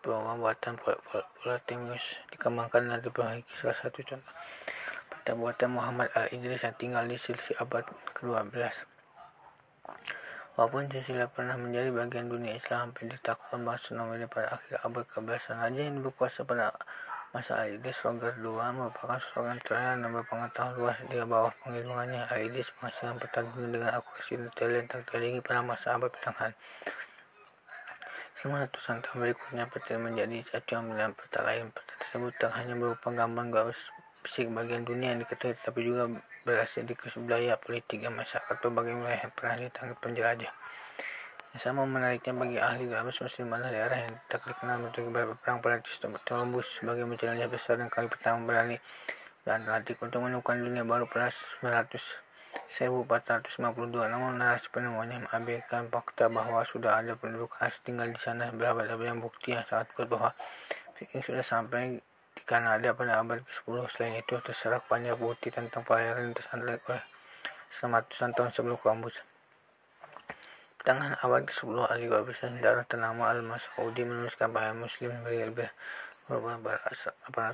pembuatan 0.01 0.77
Ptolemeus 0.77 2.21
dikembangkan 2.33 2.89
dan 2.89 2.99
diperbaiki. 3.01 3.53
Salah 3.57 3.77
satu 3.77 4.01
contoh. 4.01 4.35
Buatan 5.27 5.75
Muhammad 5.75 6.07
al-Idris 6.15 6.63
yang 6.63 6.75
tinggal 6.79 7.03
di 7.03 7.19
silsi 7.19 7.51
abad 7.59 7.83
ke-12 8.15 8.55
Walaupun 10.55 10.87
Sisilia 10.87 11.27
pernah 11.27 11.59
menjadi 11.59 11.91
bagian 11.91 12.31
dunia 12.31 12.55
Islam 12.55 12.89
hampir 12.89 13.11
ditakutkan 13.11 13.61
bahasa 13.67 13.91
nomor 13.91 14.23
pada 14.25 14.55
akhir 14.55 14.81
abad 14.87 15.03
ke-11 15.03 15.53
raja 15.53 15.81
yang 15.83 15.99
berkuasa 15.99 16.47
pada 16.47 16.73
masa 17.35 17.59
Al-Idris 17.59 18.01
Roger 18.07 18.39
II 18.39 18.55
merupakan 18.73 19.19
seorang 19.19 19.59
yang 19.61 20.01
dan 20.01 20.09
berpengetahuan 20.15 20.73
luas 20.79 20.97
di 21.11 21.19
bawah 21.21 21.53
pengilmuannya 21.61 22.31
Al-Idris 22.31 22.71
menghasilkan 22.79 23.19
peta 23.19 23.39
dengan 23.51 23.91
akurasi 23.99 24.33
detail 24.39 24.71
yang 24.79 24.87
tak 24.87 25.05
terlinggi 25.11 25.43
pada 25.43 25.59
masa 25.59 25.93
abad 25.93 26.07
pertengahan 26.07 26.55
Selama 28.37 28.69
ratusan 28.69 29.01
tahun 29.01 29.17
berikutnya, 29.25 29.65
peta 29.65 29.97
menjadi 29.97 30.45
yang 30.69 30.85
melihat 30.93 31.17
peta 31.17 31.41
lain. 31.41 31.73
Peta 31.73 31.93
tersebut 31.97 32.37
tak 32.37 32.53
hanya 32.53 32.77
berupa 32.77 33.09
gambar 33.09 33.49
garis 33.49 33.89
fisik 34.21 34.53
bagian 34.53 34.85
dunia 34.85 35.17
yang 35.17 35.25
diketahui, 35.25 35.57
tapi 35.65 35.79
juga 35.81 36.05
berhasil 36.45 36.85
di 36.85 36.93
budaya, 36.93 37.57
politik, 37.57 37.97
dan 37.97 38.13
masyarakat 38.13 38.61
berbagai 38.61 38.93
wilayah 38.93 39.25
yang 39.25 39.33
pernah 39.33 39.55
ditangkap 39.57 39.97
penjelajah. 39.97 40.53
Yang 41.49 41.61
sama 41.65 41.89
menariknya 41.89 42.33
bagi 42.37 42.57
ahli 42.61 42.85
garis 42.85 43.17
muslim 43.17 43.49
adalah 43.57 43.73
daerah 43.73 43.97
yang 44.05 44.13
tak 44.29 44.45
dikenal 44.45 44.85
untuk 44.85 45.09
berperang 45.09 45.57
pada 45.57 45.81
Columbus 46.21 46.77
sebagai 46.77 47.09
menjelajah 47.09 47.49
besar 47.49 47.81
dan 47.81 47.89
kali 47.89 48.05
pertama 48.05 48.45
berani 48.45 48.77
dan 49.41 49.65
Atlantik 49.65 49.97
untuk 49.97 50.21
menemukan 50.21 50.61
dunia 50.61 50.85
baru 50.85 51.09
pada 51.09 51.33
900 51.33 52.26
1452 52.65 54.09
namun 54.09 54.41
narasi 54.41 54.67
penemuannya 54.73 55.29
mengabaikan 55.29 55.87
fakta 55.93 56.27
bahwa 56.27 56.65
sudah 56.65 56.99
ada 56.99 57.13
penduduk 57.13 57.53
asli 57.61 57.93
tinggal 57.93 58.09
di 58.09 58.17
sana 58.17 58.49
berabad-abad 58.49 59.13
yang 59.13 59.21
bukti 59.21 59.53
yang 59.53 59.65
sangat 59.69 59.93
kuat 59.93 60.09
bahwa 60.09 60.33
Viking 60.97 61.21
sudah 61.21 61.45
sampai 61.45 62.01
di 62.37 62.43
Kanada 62.45 62.89
pada 62.97 63.21
abad 63.21 63.41
ke-10. 63.45 63.85
Selain 63.93 64.17
itu, 64.17 64.33
terserak 64.41 64.89
banyak 64.89 65.13
bukti 65.13 65.53
tentang 65.53 65.85
pelayaran 65.85 66.33
Atlantik 66.33 66.81
oleh 66.89 67.05
selama 67.69 68.01
ratusan 68.01 68.33
tahun 68.33 68.49
sebelum 68.49 68.77
Columbus. 68.81 69.21
Tangan 70.81 71.21
abad 71.21 71.45
ke-10, 71.45 71.77
ahli 71.85 72.09
bisa 72.25 72.49
sejarah 72.49 72.85
ternama 72.89 73.29
Al-Masaudi 73.29 74.09
menuliskan 74.09 74.49
bahwa 74.49 74.89
Muslim 74.89 75.13
lebih 76.27 76.59
beberapa 76.59 76.91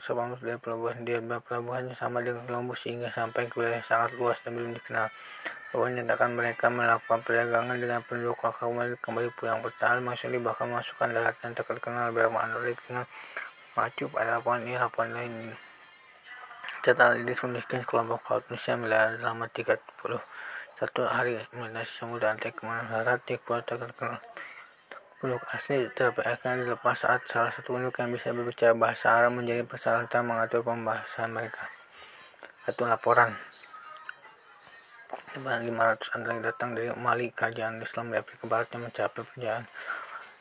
sebab 0.02 0.34
dari 0.42 0.58
pelabuhan 0.58 1.06
dia 1.06 1.22
pelabuhannya 1.22 1.94
sama 1.94 2.26
dengan 2.26 2.42
Columbus 2.50 2.90
sehingga 2.90 3.14
sampai 3.14 3.46
ke 3.46 3.62
wilayah 3.62 3.86
sangat 3.86 4.18
luas 4.18 4.42
dan 4.42 4.58
belum 4.58 4.74
dikenal. 4.74 5.14
Bahwa 5.70 5.90
menyatakan 5.90 6.30
mereka 6.38 6.70
melakukan 6.70 7.20
perdagangan 7.26 7.78
dengan 7.82 8.02
penduduk 8.06 8.38
lokal 8.38 8.94
kembali, 9.02 9.30
pulang 9.34 9.58
bertahan 9.66 10.06
Maksudnya 10.06 10.38
bahkan 10.38 10.70
masukkan 10.70 11.10
darat 11.10 11.34
yang 11.42 11.58
terkenal 11.58 12.14
beberapa 12.14 12.38
Anatolik 12.46 12.78
dengan 12.86 13.10
macu 13.74 14.06
pada 14.06 14.38
lapangan 14.38 14.70
ini 14.70 14.78
lapangan 14.78 15.12
lain 15.18 15.34
Catatan 16.86 17.26
ini 17.26 17.34
dituliskan 17.34 17.82
kelompok 17.88 18.22
pelaut 18.22 18.44
Indonesia 18.52 18.74
melihara 18.76 19.16
selama 19.18 19.46
31 19.50 21.16
hari 21.16 21.34
melintasi 21.56 21.92
samudra 21.96 22.36
Atlantik 22.36 22.60
ke 22.60 22.64
mana 22.68 22.86
darat 22.92 23.24
di 23.24 23.40
pulau 23.40 23.64
terkenal. 23.64 24.20
Penduduk 25.24 25.48
asli 25.56 25.88
terpaksa 25.96 26.60
dilepas 26.60 27.00
saat 27.00 27.24
salah 27.32 27.48
satu 27.48 27.80
penduduk 27.80 27.96
yang 27.96 28.12
bisa 28.12 28.36
berbicara 28.36 28.76
bahasa 28.76 29.08
Arab 29.16 29.40
menjadi 29.40 29.64
persyaratan 29.64 30.20
mengatur 30.20 30.68
pembahasan 30.68 31.32
mereka. 31.32 31.72
Satu 32.68 32.84
laporan 32.84 33.32
500 35.40 36.12
antara 36.20 36.44
datang 36.44 36.76
dari 36.76 36.92
Mali, 37.00 37.32
kerajaan 37.32 37.80
Islam 37.80 38.12
di 38.12 38.20
Afrika 38.20 38.52
Barat 38.52 38.68
yang 38.76 38.84
mencapai 38.84 39.24
perjalanan 39.24 39.64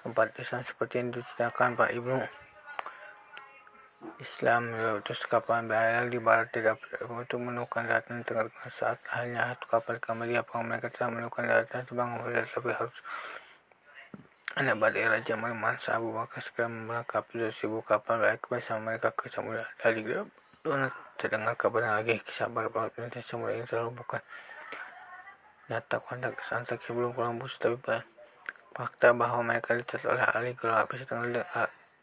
empat 0.03 0.35
desa 0.35 0.59
seperti 0.67 0.99
yang 0.99 1.15
diceritakan 1.15 1.79
Pak 1.79 1.91
Ibnu 1.95 2.19
Islam 4.19 4.62
terus 5.07 5.23
kapal 5.31 5.62
berlayar 5.62 6.11
di 6.11 6.19
barat 6.19 6.51
tidak 6.51 6.83
untuk 7.07 7.39
menemukan 7.39 7.87
daratan 7.87 8.27
tengah 8.27 8.51
saat 8.67 8.99
hanya 9.15 9.55
satu 9.55 9.79
kapal 9.79 10.03
kembali 10.03 10.43
apakah 10.43 10.67
mereka 10.67 10.91
telah 10.91 11.15
menemukan 11.15 11.47
daratan 11.47 11.87
terbang 11.87 12.11
tapi 12.51 12.71
harus 12.75 12.99
anak 14.52 14.76
badai 14.76 15.09
Raja 15.09 15.32
Memansa 15.32 15.97
Abu 15.97 16.12
Bakar 16.12 16.44
segera 16.44 16.68
melengkapi 16.68 17.49
seribu 17.56 17.80
kapal 17.80 18.21
baik 18.21 18.44
bersama 18.52 18.92
mereka 18.92 19.09
ke 19.16 19.32
samudra. 19.32 19.64
Dari 19.80 20.04
Donat 20.62 20.92
terdengar 21.18 21.56
kabar 21.56 21.99
lagi 21.99 22.21
kisah 22.21 22.52
para 22.52 22.68
pelaut 22.68 22.92
Indonesia 22.94 23.25
samudra 23.25 23.56
ini 23.56 23.64
selalu 23.64 23.97
bukan 23.97 24.23
nyata 25.73 25.97
kontak 26.04 26.37
santai 26.44 26.76
sebelum 26.85 27.16
Columbus 27.16 27.56
tapi 27.56 27.80
fakta 28.76 29.16
bahwa 29.16 29.40
mereka 29.40 29.73
dicatat 29.73 30.06
oleh 30.06 30.23
ahli 30.23 30.52
geologi 30.52 31.00
setengah 31.00 31.42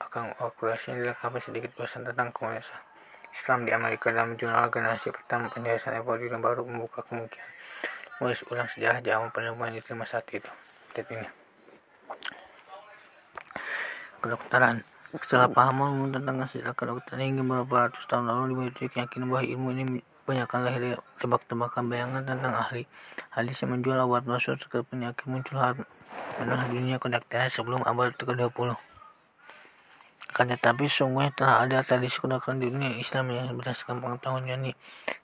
akan 0.01 0.33
akurasi 0.41 0.91
yang 0.91 0.97
dilengkapi 1.05 1.39
sedikit 1.39 1.71
pesan 1.77 2.03
tentang 2.03 2.33
komunitas 2.33 2.73
Islam 3.31 3.63
di 3.63 3.71
Amerika 3.71 4.09
dalam 4.11 4.35
jurnal 4.35 4.67
generasi 4.67 5.13
pertama 5.13 5.47
penjelasan 5.53 6.01
evolusi 6.01 6.27
yang 6.27 6.41
baru 6.41 6.65
membuka 6.65 7.05
kemungkinan. 7.05 7.51
Menulis 8.19 8.41
ulang 8.51 8.67
sejarah 8.67 8.99
zaman 8.99 9.29
penemuan 9.31 9.71
diterima 9.71 10.03
saat 10.03 10.27
itu. 10.33 10.51
Titik 10.91 11.15
ini 11.15 11.38
kedokteran. 14.19 14.83
Kesalahpahaman 15.09 16.13
tentang 16.13 16.37
hasil 16.43 16.61
kedokteran 16.77 17.23
hingga 17.25 17.41
beberapa 17.41 17.89
ratus 17.89 18.05
tahun 18.05 18.29
lalu 18.29 18.43
dibuat 18.53 18.77
keyakinan 18.77 19.25
bahwa 19.31 19.43
ilmu 19.47 19.67
ini 19.73 19.83
banyakkan 20.29 20.61
lahir 20.61 21.01
tebak-tebakan 21.17 21.89
bayangan 21.89 22.21
tentang 22.21 22.53
ahli. 22.53 22.85
Hadis 23.33 23.57
yang 23.65 23.73
menjual 23.73 23.97
obat 24.05 24.29
masuk 24.29 24.61
ke 24.69 24.85
penyakit 24.85 25.25
muncul 25.25 25.57
adalah 26.37 26.69
dunia 26.69 27.01
kedokteran 27.01 27.49
sebelum 27.49 27.81
abad 27.87 28.13
ke-20 28.13 28.77
akan 30.29 30.55
tetapi 30.55 30.85
sungguh 30.85 31.33
telah 31.33 31.65
ada 31.65 31.81
tradisi 31.81 32.21
kedokteran 32.21 32.61
di 32.61 32.69
dunia 32.69 32.95
Islam 32.95 33.33
yang 33.33 33.49
berdasarkan 33.57 33.97
pengetahuan 33.99 34.45
yani 34.45 34.71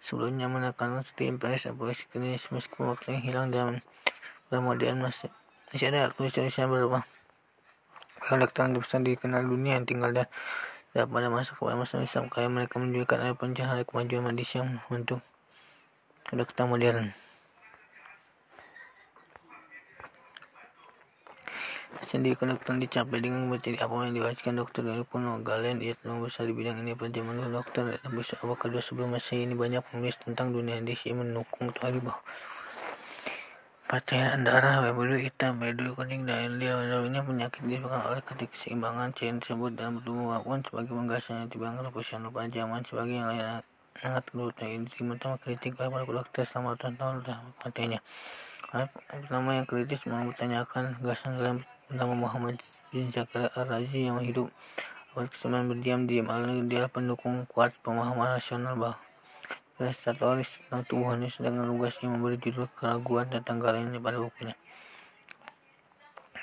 sebelumnya 0.02 0.50
menekankan 0.50 1.06
studi 1.06 1.30
empiris 1.30 1.70
polisi 1.78 2.10
klinis 2.10 2.50
meskipun 2.50 2.92
waktu 2.92 3.16
yang 3.16 3.24
hilang 3.24 3.48
dalam 3.54 3.80
modern 4.52 5.06
masih 5.06 5.30
masih 5.72 5.94
ada 5.94 6.12
tulis-tulisnya 6.12 6.68
berupa 8.16 8.32
Kedokteran 8.32 8.74
besar 8.74 9.02
dikenal 9.04 9.44
dunia 9.46 9.78
yang 9.78 9.86
tinggal 9.86 10.12
dan 10.16 10.28
pada 10.96 11.28
masa 11.28 11.52
kepada 11.52 11.76
masa 11.76 12.00
Islam 12.00 12.32
kaya 12.32 12.48
mereka 12.48 12.80
menunjukkan 12.80 13.20
ada 13.20 13.36
pencahayaan 13.36 13.84
kemajuan 13.84 14.32
medis 14.32 14.56
yang 14.56 14.80
untuk 14.88 15.20
kedokteran 16.24 16.72
modern. 16.72 17.12
Sendiri 22.00 22.40
kedokteran 22.40 22.80
dicapai 22.80 23.20
dengan 23.20 23.44
materi 23.52 23.76
apa 23.76 23.92
yang 24.08 24.16
diwajibkan 24.16 24.56
dokter 24.56 24.88
dari 24.88 25.04
kuno 25.04 25.44
Galen. 25.44 25.84
Ia 25.84 26.00
telah 26.00 26.24
besar 26.24 26.48
di 26.48 26.56
bidang 26.56 26.80
ini 26.80 26.96
pada 26.96 27.12
zaman 27.12 27.44
dokter 27.52 27.84
dan 28.00 28.10
bisa 28.16 28.40
abad 28.40 28.56
kedua 28.56 28.80
sebelum 28.80 29.16
masa 29.16 29.36
ini 29.36 29.52
banyak 29.52 29.84
penulis 29.84 30.16
tentang 30.24 30.56
dunia 30.56 30.80
yang 30.80 31.20
mendukung 31.20 31.76
teori 31.76 32.00
bahwa 32.00 32.24
Pacairan 33.86 34.42
darah 34.42 34.82
berbulu 34.82 35.14
hitam, 35.14 35.62
berbulu 35.62 35.94
kuning, 35.94 36.26
dan 36.26 36.58
dia 36.58 36.74
lainnya 36.74 37.22
penyakit 37.22 37.62
disebabkan 37.70 38.02
oleh 38.10 38.22
ketidakseimbangan 38.26 39.14
cairan 39.14 39.38
tersebut 39.38 39.72
dalam 39.78 40.02
tubuh 40.02 40.34
maupun 40.34 40.66
sebagai 40.66 40.98
penggasan 40.98 41.46
yang 41.46 41.86
profesional 41.94 42.34
pada 42.34 42.50
zaman 42.50 42.82
sebagai 42.82 43.14
yang 43.14 43.30
lain 43.30 43.62
sangat 44.02 44.26
dan 44.58 44.70
ini 44.76 44.90
pertama 44.90 45.36
kritik 45.40 45.78
oleh 45.80 46.04
para 46.04 46.18
dokter 46.20 46.44
selama 46.44 46.76
tahun 46.76 46.94
tahun 46.98 47.16
katanya 47.64 48.00
pertama 49.08 49.50
yang 49.56 49.66
kritis 49.70 50.02
mempertanyakan 50.04 51.00
gasan 51.00 51.32
dalam 51.40 51.58
nama 51.88 52.14
Muhammad 52.18 52.60
bin 52.90 53.08
Zakaria 53.14 53.54
Ar-Razi 53.54 54.10
yang 54.10 54.20
hidup. 54.20 54.50
Abad 55.16 55.32
ke 55.32 55.48
berdiam 55.48 56.04
diam 56.10 56.28
dia 56.68 56.92
pendukung 56.92 57.48
kuat 57.48 57.72
pemahaman 57.80 58.36
rasional 58.36 58.76
bahwa 58.76 59.00
prestatoris 59.76 60.48
tentang 60.64 60.88
tubuhnya 60.88 61.28
sedangkan 61.28 61.68
lugasnya 61.68 62.08
memberi 62.08 62.40
judul 62.40 62.72
keraguan 62.80 63.28
tentang 63.28 63.60
lainnya 63.60 64.00
pada 64.00 64.18
bukunya. 64.24 64.56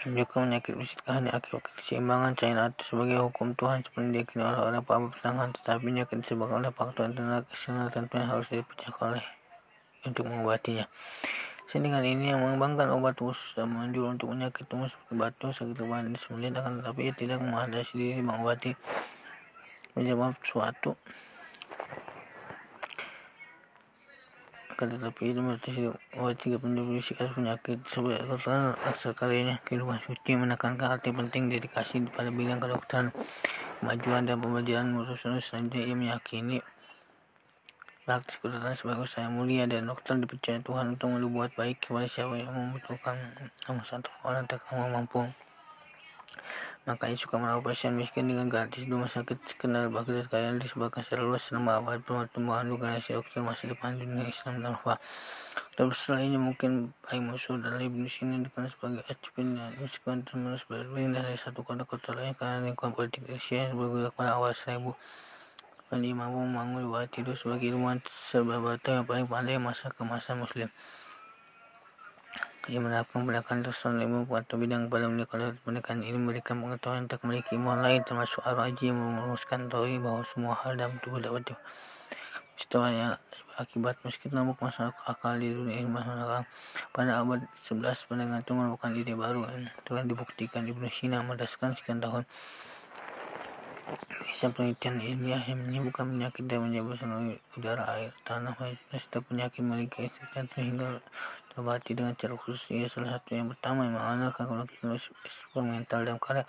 Juga 0.03 0.43
menyakit 0.43 0.75
fisik 0.77 1.01
hanya 1.07 1.31
akibat 1.39 1.63
keseimbangan 1.79 2.35
cairan 2.35 2.75
atau 2.75 2.83
sebagai 2.85 3.23
hukum 3.23 3.55
Tuhan 3.55 3.87
seperti 3.87 4.09
diyakini 4.11 4.43
oleh 4.43 4.61
orang 4.61 4.83
para 4.83 4.99
petangan 5.09 5.49
tetapi 5.55 5.81
penyakit 5.89 6.17
disebabkan 6.27 6.59
oleh 6.61 6.75
faktor 6.75 7.07
internal 7.07 7.47
eksternal 7.47 7.87
tentunya 7.89 8.27
harus 8.27 8.51
dipecahkan 8.51 9.17
oleh 9.17 9.27
untuk 10.03 10.27
mengobatinya. 10.27 10.91
Sehingga 11.71 12.03
ini 12.05 12.35
yang 12.35 12.43
mengembangkan 12.43 12.91
obat 12.93 13.17
khusus 13.17 13.57
dan 13.57 13.71
manjur 13.73 14.11
untuk 14.11 14.35
penyakit 14.35 14.67
tumbuh 14.69 14.91
seperti 14.91 15.15
batu, 15.17 15.47
sakit 15.55 15.73
kepala, 15.79 16.05
dan 16.05 16.19
sembilan 16.19 16.53
akan 16.59 16.73
tetapi 16.83 17.01
ia 17.01 17.15
tidak 17.17 17.39
menghadapi 17.41 17.93
diri 17.97 18.21
mengobati 18.21 18.71
menyebab 19.97 20.37
suatu 20.45 20.99
akan 24.83 24.99
tetapi 24.99 25.31
itu 25.31 25.39
berarti 25.39 25.71
wajib 26.19 26.59
fisik 26.99 27.23
atas 27.23 27.39
penyakit 27.39 27.79
sebagai 27.87 28.27
kedokteran 28.27 28.75
karyanya 29.15 29.57
kehidupan 29.63 30.03
suci 30.03 30.35
menekankan 30.35 30.99
arti 30.99 31.15
penting 31.15 31.47
dedikasi 31.55 32.03
pada 32.11 32.35
bidang 32.35 32.59
kedokteran 32.59 33.15
kemajuan 33.79 34.27
dan 34.27 34.43
pembelajaran 34.43 34.91
profesional 34.99 35.39
selanjutnya 35.39 35.87
ia 35.87 35.95
meyakini 35.95 36.59
praktis 38.03 38.43
kedokteran 38.43 38.75
sebagai 38.75 39.07
usaha 39.07 39.31
mulia 39.31 39.71
dan 39.71 39.87
dokter 39.87 40.19
dipercaya 40.19 40.59
Tuhan 40.59 40.99
untuk 40.99 41.15
membuat 41.15 41.55
baik 41.55 41.79
kepada 41.79 42.11
siapa 42.11 42.35
yang 42.35 42.51
membutuhkan 42.51 43.15
namun 43.71 43.87
satu 43.87 44.11
orang 44.27 44.51
tak 44.51 44.67
mampu 44.75 45.31
Makanya 46.83 47.15
suka 47.15 47.39
merawat 47.39 47.63
pasien 47.63 47.95
miskin 47.95 48.27
dengan 48.27 48.51
gratis 48.51 48.83
di 48.83 48.91
rumah 48.91 49.07
sakit 49.07 49.39
kenal 49.55 49.87
bagus 49.87 50.27
kalian 50.27 50.59
disebabkan 50.59 51.07
secara 51.07 51.23
luas 51.23 51.47
selama 51.47 51.79
abad 51.79 52.03
pertumbuhan 52.03 52.67
generasi 52.67 53.15
dokter 53.15 53.39
masa 53.39 53.71
depan 53.71 53.95
dunia 53.95 54.27
Islam 54.27 54.67
dan 54.67 54.75
Fa. 54.75 54.99
Dan 55.79 55.95
selainnya 55.95 56.43
mungkin 56.43 56.91
baik 57.07 57.23
musuh 57.23 57.55
dari 57.63 57.87
Ibnu 57.87 58.11
sini 58.11 58.43
dikenal 58.43 58.67
sebagai 58.67 59.07
Acpin 59.07 59.55
dan 59.55 59.79
meskipun 59.79 60.27
terus 60.27 60.67
berbeda 60.67 61.23
dari 61.23 61.39
satu 61.39 61.63
kota 61.63 61.87
kota 61.87 62.19
lain 62.19 62.35
karena 62.35 62.67
lingkungan 62.67 62.99
politik 62.99 63.31
Asia 63.31 63.71
yang 63.71 63.79
bergerak 63.79 64.19
pada 64.19 64.35
awal 64.35 64.51
seribu 64.51 64.99
dan 65.93 66.09
mampu 66.17 66.41
membangun 66.41 67.05
tidur 67.13 67.37
sebagai 67.37 67.69
ilmuwan 67.69 68.01
serba 68.09 68.81
yang 68.81 69.05
paling 69.05 69.29
pandai 69.29 69.61
masa 69.61 69.93
ke 69.93 70.01
masa 70.03 70.33
muslim 70.33 70.73
ia 72.71 72.79
menerapkan 72.79 73.27
pendekatan 73.27 73.67
tersusun 73.67 73.99
ilmu 73.99 74.31
atau 74.31 74.55
bidang 74.55 74.87
pada 74.87 75.11
kalau 75.27 75.51
pendekatan 75.67 76.07
ini 76.07 76.15
memberikan 76.15 76.63
pengetahuan 76.63 77.11
tak 77.11 77.19
memiliki 77.27 77.59
ilmu 77.59 77.75
lain 77.75 78.07
termasuk 78.07 78.39
Ar-Raji 78.47 78.95
yang 78.95 79.03
merumuskan 79.03 79.67
teori 79.67 79.99
bahwa 79.99 80.23
semua 80.23 80.55
hal 80.63 80.79
dalam 80.79 80.95
tubuh 81.03 81.19
dapat 81.19 81.59
yang 82.71 83.19
akibat 83.59 83.99
meski 84.07 84.33
nampak 84.33 84.57
masalah 84.63 84.95
akal 85.05 85.37
di 85.37 85.53
dunia 85.53 85.83
ilmu 85.85 86.01
sekarang 86.01 86.47
pada 86.95 87.21
abad 87.21 87.41
11 87.69 88.09
pendengar 88.09 88.41
itu 88.41 88.53
merupakan 88.57 88.93
ide 88.97 89.13
baru 89.13 89.45
yang 89.45 89.69
telah 89.85 90.05
dibuktikan 90.07 90.65
Ibnu 90.65 90.89
Sina 90.89 91.21
berdasarkan 91.21 91.77
sekian 91.77 92.01
tahun. 92.01 92.25
Bisa 94.25 94.49
penelitian 94.49 95.05
ilmiah 95.05 95.43
yang 95.45 95.61
menyembuhkan 95.69 96.09
penyakit 96.09 96.49
dan 96.49 96.65
melalui 96.65 97.37
udara, 97.59 97.85
air, 97.93 98.17
tanah, 98.25 98.57
setiap 98.97 99.29
penyakit 99.29 99.61
memiliki 99.61 100.09
tertentu 100.09 100.65
hingga 100.65 100.89
terobati 101.53 101.93
dengan 101.93 102.17
cara 102.17 102.33
khusus. 102.41 102.73
Ia 102.73 102.89
salah 102.89 103.21
satu 103.21 103.37
yang 103.37 103.53
pertama 103.53 103.85
yang 103.85 104.01
mengandalkan 104.01 104.49
kalau 104.49 104.65
eksperimental 104.65 106.01
dan 106.09 106.17
karya 106.17 106.49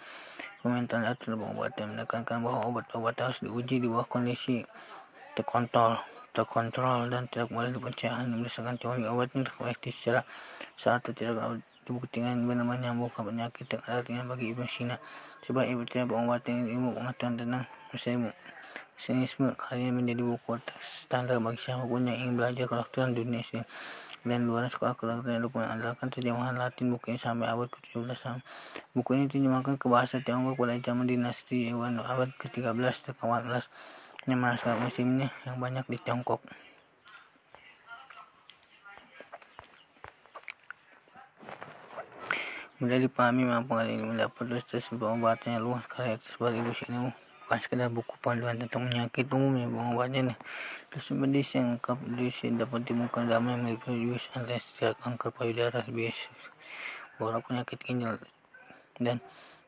eksperimental 0.55 1.03
atau 1.03 1.35
pengobatan 1.35 1.85
menekankan 1.91 2.39
bahwa 2.39 2.71
obat-obat 2.71 3.19
harus 3.19 3.43
diuji 3.43 3.83
di 3.83 3.87
bawah 3.91 4.07
kondisi 4.07 4.63
terkontrol 5.35 5.99
terkontrol 6.33 7.11
dan 7.13 7.29
tidak 7.29 7.53
boleh 7.53 7.69
dipercaya 7.69 8.17
hanya 8.17 8.41
berdasarkan 8.41 8.79
teori 8.81 9.05
obat 9.05 9.29
yang 9.37 9.45
terkoleksi 9.45 9.93
secara 9.93 10.25
saat 10.79 11.05
tidak 11.05 11.61
dibuktikan 11.85 12.47
benar 12.47 12.65
menyembuhkan 12.65 13.27
penyakit 13.27 13.69
yang 13.69 13.83
artinya 13.85 14.23
bagi 14.25 14.55
Ibn 14.55 14.65
Sina 14.65 14.97
sebab 15.45 15.67
ibu 15.67 15.83
tidak 15.85 16.09
pengobatan 16.09 16.65
ilmu 16.65 16.95
pengetahuan 16.95 17.35
tentang 17.37 17.63
Sainisme 18.93 19.51
kalian 19.57 19.99
menjadi 19.99 20.23
buku 20.23 20.63
standar 20.79 21.41
bagi 21.41 21.59
siapa 21.59 21.83
pun 21.83 22.07
yang 22.07 22.17
ingin 22.23 22.33
belajar 22.39 22.65
kedokteran 22.71 23.11
dunia 23.11 23.43
ini 23.43 23.65
dan 24.23 24.47
luar 24.47 24.71
sekolah 24.71 24.95
kedokteran 24.95 25.43
untuk 25.43 25.59
mengandalkan 25.59 26.07
terjemahan 26.07 26.55
Latin 26.55 26.95
buku 26.95 27.11
ini 27.11 27.19
sampai 27.19 27.51
abad 27.51 27.67
ke-17 27.67 28.39
buku 28.95 29.09
ini 29.19 29.27
diterjemahkan 29.27 29.75
ke 29.75 29.85
bahasa 29.91 30.23
Tiongkok 30.23 30.55
pada 30.55 30.79
zaman 30.79 31.05
dinasti 31.07 31.67
Yuan 31.67 31.99
abad 31.99 32.31
ke-13 32.39 32.75
dan 32.79 33.13
ke-14 33.19 33.63
yang 34.31 34.39
merasakan 34.39 34.79
musimnya 34.79 35.27
yang 35.43 35.59
banyak 35.59 35.83
di 35.91 35.99
Tiongkok. 35.99 36.39
Mudah 42.79 42.99
dipahami 42.99 43.47
mampu 43.47 43.79
kali 43.79 43.95
ini 43.95 44.03
mendapat 44.03 44.43
dosis 44.43 44.91
pengobatan 44.91 45.55
yang 45.55 45.63
luas 45.63 45.87
karya 45.87 46.19
sebagai 46.23 46.63
ibu 46.63 46.75
sini 46.75 47.11
bukan 47.43 47.59
sekedar 47.59 47.89
buku 47.91 48.15
panduan 48.23 48.55
tentang 48.55 48.87
penyakit 48.87 49.27
umumnya 49.29 49.67
pengobatannya 49.67 50.35
terus 50.87 51.05
medis 51.11 51.51
yang 51.53 51.75
lengkap 51.75 51.97
diisi 52.15 52.49
dapat 52.55 52.87
ditemukan 52.87 53.27
yang 53.27 53.43
memiliki 53.43 53.91
anestesi 54.33 54.95
kanker 55.03 55.29
payudara 55.35 55.83
biasa 55.83 56.27
beberapa 57.19 57.43
penyakit 57.45 57.79
ginjal 57.83 58.15
dan 58.97 59.21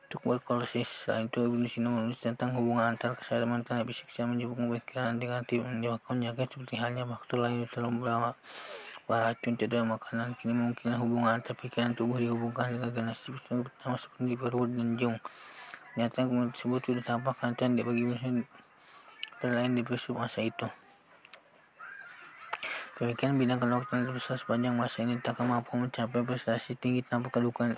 tuberkulosis. 0.10 1.06
Selain 1.06 1.28
itu 1.28 1.44
Ibnu 1.44 1.66
Sina 1.66 1.90
menulis 1.90 2.22
tentang 2.22 2.54
hubungan 2.56 2.94
antara 2.94 3.18
kesehatan 3.18 3.50
mental 3.50 3.82
dan 3.82 3.86
fisik 3.90 4.08
yang 4.16 4.32
menyebabkan 4.32 4.70
pikiran 4.72 5.14
negatif 5.18 5.60
menyebabkan 5.66 6.14
penyakit 6.22 6.48
seperti 6.54 6.76
halnya 6.78 7.04
faktor 7.10 7.38
lain 7.42 7.66
dalam 7.74 8.00
beberapa 8.00 8.38
Racun 9.06 9.54
cedera 9.54 9.86
makanan 9.86 10.34
kini 10.42 10.58
mungkin 10.58 10.98
hubungan 10.98 11.38
antara 11.38 11.54
pikiran 11.54 11.94
tubuh 11.94 12.18
dihubungkan 12.18 12.74
dengan 12.74 12.90
generasi 12.90 13.38
pertama 13.38 14.02
seperti 14.02 14.34
perut 14.34 14.66
dan 14.74 14.98
jung. 14.98 15.18
Nyata 15.96 16.28
kemudian 16.28 16.52
tersebut 16.52 16.82
sudah 16.84 17.04
tampak 17.04 17.36
kancan 17.40 17.80
bagi 17.80 18.04
lain 19.46 19.72
di 19.78 19.82
peristiwa 19.84 20.28
masa 20.28 20.44
itu. 20.44 20.68
Demikian 22.96 23.36
bidang 23.36 23.60
kedokteran 23.60 24.08
terbesar 24.08 24.40
sepanjang 24.40 24.72
masa 24.72 25.04
ini 25.04 25.20
tak 25.20 25.44
mampu 25.44 25.76
mencapai 25.76 26.24
prestasi 26.24 26.80
tinggi 26.80 27.04
tanpa 27.04 27.28
kedudukan 27.28 27.76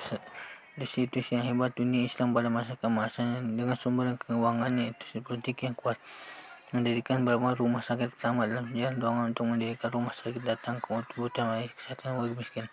institusi 0.78 1.34
yang 1.34 1.46
hebat 1.46 1.74
dunia 1.74 2.06
Islam 2.06 2.38
pada 2.38 2.54
masa 2.54 2.78
kemasannya 2.78 3.58
dengan 3.58 3.74
sumber 3.74 4.14
keuangannya 4.22 4.94
itu 4.94 5.18
seperti 5.18 5.58
yang 5.58 5.74
kuat 5.74 5.98
mendirikan 6.70 7.26
beberapa 7.26 7.58
rumah 7.58 7.82
sakit 7.82 8.14
pertama 8.14 8.44
dalam 8.44 8.70
sejarah 8.70 8.94
doang 9.00 9.32
untuk 9.32 9.48
mendirikan 9.50 9.90
rumah 9.90 10.14
sakit 10.14 10.44
datang 10.44 10.78
ke 10.84 11.00
utama 11.18 11.66
kesehatan 11.66 12.20
bagi 12.22 12.36
miskin. 12.38 12.66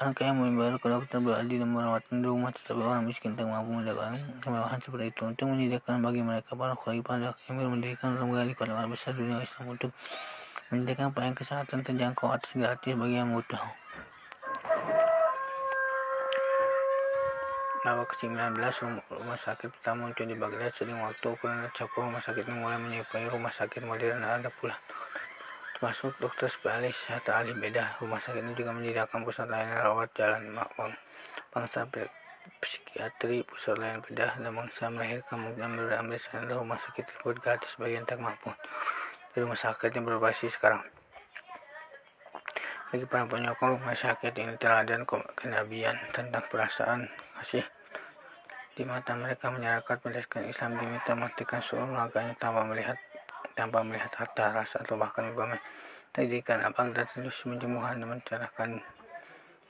Orang 0.00 0.16
kaya 0.16 0.32
membayar 0.32 0.80
ke 0.80 0.88
dokter 0.88 1.20
beralih 1.20 1.60
dan 1.60 1.76
merawat 1.76 2.00
di 2.08 2.24
rumah, 2.24 2.48
tetapi 2.48 2.80
orang 2.80 3.04
miskin 3.04 3.36
tak 3.36 3.44
mampu 3.44 3.84
mendapatkan 3.84 4.16
kemewahan 4.40 4.80
seperti 4.80 5.12
itu. 5.12 5.28
Untuk 5.28 5.52
menyediakan 5.52 6.00
bagi 6.00 6.24
mereka 6.24 6.56
para 6.56 6.72
khalifah 6.72 7.20
dan 7.20 7.36
emir 7.52 7.68
mendirikan 7.68 8.16
lembaga 8.16 8.48
di 8.48 8.56
kota 8.56 8.88
besar 8.88 9.12
dunia 9.12 9.44
Islam 9.44 9.76
untuk 9.76 9.92
menyediakan 10.72 11.12
pelayanan 11.12 11.36
kesehatan 11.36 11.84
terjangkau 11.84 12.32
atas 12.32 12.48
gratis 12.56 12.96
bagi 12.96 13.20
yang 13.20 13.28
butuh. 13.28 13.60
Bahwa 17.84 18.04
ke-19 18.08 18.56
rumah 19.20 19.36
sakit 19.36 19.68
pertama 19.68 20.08
muncul 20.08 20.24
di 20.24 20.32
Baghdad 20.32 20.72
sering 20.72 20.96
waktu 20.96 21.28
ukuran 21.28 21.68
cakup 21.76 22.08
rumah 22.08 22.24
sakit 22.24 22.48
mulai 22.48 22.80
menyerupai 22.80 23.28
rumah 23.28 23.52
sakit 23.52 23.84
modern 23.84 24.24
ada 24.24 24.48
pula 24.48 24.80
termasuk 25.80 26.12
dokter 26.20 26.52
spesialis 26.52 26.92
serta 27.08 27.40
ahli 27.40 27.56
beda 27.56 27.96
rumah 28.04 28.20
sakit 28.20 28.44
ini 28.44 28.52
juga 28.52 28.76
menyediakan 28.76 29.24
pusat 29.24 29.48
layanan 29.48 29.80
rawat 29.80 30.12
jalan 30.12 30.52
bang, 30.52 30.92
bangsa 31.48 31.88
psikiatri 32.60 33.48
pusat 33.48 33.80
layanan 33.80 34.04
bedah 34.04 34.36
dan 34.36 34.52
bangsa 34.52 34.92
melahirkan 34.92 35.40
mungkin 35.40 35.80
berambil 35.80 36.20
sana 36.20 36.52
rumah 36.52 36.76
sakit 36.76 37.08
tersebut 37.08 37.40
gratis 37.40 37.72
bagi 37.80 37.96
yang 37.96 38.04
tak 38.04 38.20
mampu 38.20 38.52
di 39.32 39.40
rumah 39.40 39.56
sakit 39.56 39.88
yang 39.96 40.04
berbasis 40.04 40.52
sekarang. 40.52 40.84
Bagi 42.92 43.06
para 43.08 43.24
penyokong 43.24 43.80
rumah 43.80 43.96
sakit 43.96 44.36
ini 44.36 44.60
teladan 44.60 45.08
kenabian 45.32 45.96
tentang 46.12 46.44
perasaan 46.50 47.08
kasih. 47.40 47.64
Di 48.76 48.84
mata 48.84 49.16
mereka 49.16 49.48
menyerahkan 49.48 49.96
berdasarkan 50.02 50.44
Islam 50.44 50.76
diminta 50.76 51.16
matikan 51.16 51.64
seluruh 51.64 51.94
raganya 51.94 52.36
tanpa 52.36 52.68
melihat 52.68 53.00
tanpa 53.60 53.84
melihat 53.84 54.08
harta 54.16 54.56
rasa 54.56 54.80
atau 54.80 54.96
bahkan 54.96 55.28
agama 55.28 55.60
Tajikan 56.10 56.58
abang 56.66 56.90
dan 56.90 57.06
terus 57.06 57.46
menjemuhan 57.46 58.02
dan 58.02 58.10
mencerahkan 58.10 58.82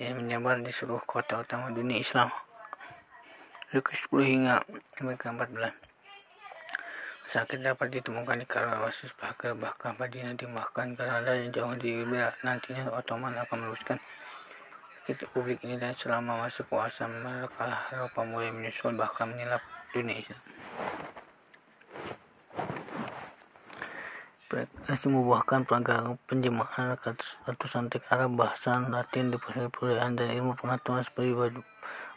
yang 0.01 0.17
menyebar 0.17 0.57
di 0.65 0.73
seluruh 0.73 1.05
kota 1.05 1.45
utama 1.45 1.69
dunia 1.69 2.01
Islam. 2.01 2.33
Luka 3.77 3.93
10 3.93 4.09
hingga 4.25 4.65
mereka 5.05 5.37
14 5.37 5.69
Sakit 7.29 7.61
dapat 7.61 7.93
ditemukan 7.93 8.41
di 8.41 8.47
Karawasis 8.49 9.13
bahkan 9.21 9.53
bahkan 9.61 9.93
Madinah 10.01 10.33
dimahkan 10.33 10.97
karena 10.97 11.29
yang 11.29 11.53
jauh 11.53 11.77
di 11.77 12.03
nantinya 12.41 12.89
Ottoman 12.89 13.37
akan 13.37 13.69
meneruskan 13.69 14.01
kita 15.05 15.29
publik 15.37 15.61
ini 15.69 15.77
dan 15.77 15.93
selama 15.93 16.49
masa 16.49 16.65
kuasa 16.65 17.05
mereka 17.05 17.85
Eropa 17.93 18.25
mulai 18.25 18.49
menyusul 18.49 18.97
bahkan 18.97 19.29
menyelap 19.29 19.61
dunia 19.93 20.25
Islam. 20.25 20.41
Prestasi 24.51 25.07
membuahkan 25.07 25.63
pelanggaran 25.63 26.19
penjemahan 26.27 26.99
ratusan 27.47 27.87
teks 27.87 28.03
Arab 28.11 28.35
bahasa 28.35 28.83
Latin 28.83 29.31
di 29.31 29.39
perkuliahan 29.39 30.19
dan 30.19 30.35
ilmu 30.35 30.59
pengetahuan 30.59 31.07
seperti 31.07 31.63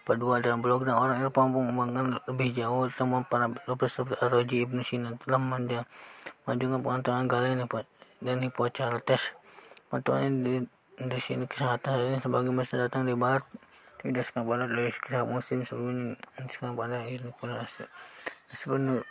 Padua 0.02 0.42
dan 0.42 0.58
blog. 0.58 0.82
Dan 0.82 0.98
orang 0.98 1.22
Eropa 1.22 1.46
mengembangkan 1.46 2.26
lebih 2.26 2.58
jauh 2.58 2.90
temuan 2.98 3.22
para 3.30 3.54
profesor 3.54 4.10
Ar-Raji 4.18 4.66
Ibn 4.66 4.82
Sina 4.82 5.14
telah 5.22 5.38
majukan 5.38 6.82
pengetahuan 6.82 7.30
Galen 7.30 7.70
dan 8.18 8.42
Hippocrates. 8.42 9.30
Pengetahuan 9.94 10.66
di 10.98 11.20
sini 11.22 11.46
kesehatan 11.46 12.02
ini 12.02 12.18
sebagai 12.18 12.50
masa 12.50 12.82
datang 12.82 13.06
di 13.06 13.14
barat. 13.14 13.46
Tidak 14.02 14.26
sekarang 14.26 14.74
dari 14.74 14.90
musim 15.30 15.62
sebelumnya 15.70 16.18
sekarang 16.50 16.74
pada 16.74 17.06
ini 17.06 17.30
Sebenarnya 18.54 19.02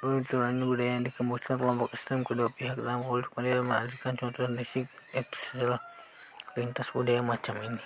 budaya 0.63 1.03
yang 1.03 1.03
dikembangkan 1.03 1.59
kelompok 1.59 1.91
ekstrem 1.91 2.23
kedua 2.23 2.47
pihak 2.55 2.79
dalam 2.79 3.03
politik 3.03 3.35
pada 3.35 3.59
mengalihkan 3.59 4.15
contoh 4.15 4.47
nisik 4.47 4.87
itu 5.11 5.39
adalah 5.59 5.83
lintas 6.55 6.89
budaya 6.95 7.27
macam 7.27 7.59
ini. 7.59 7.83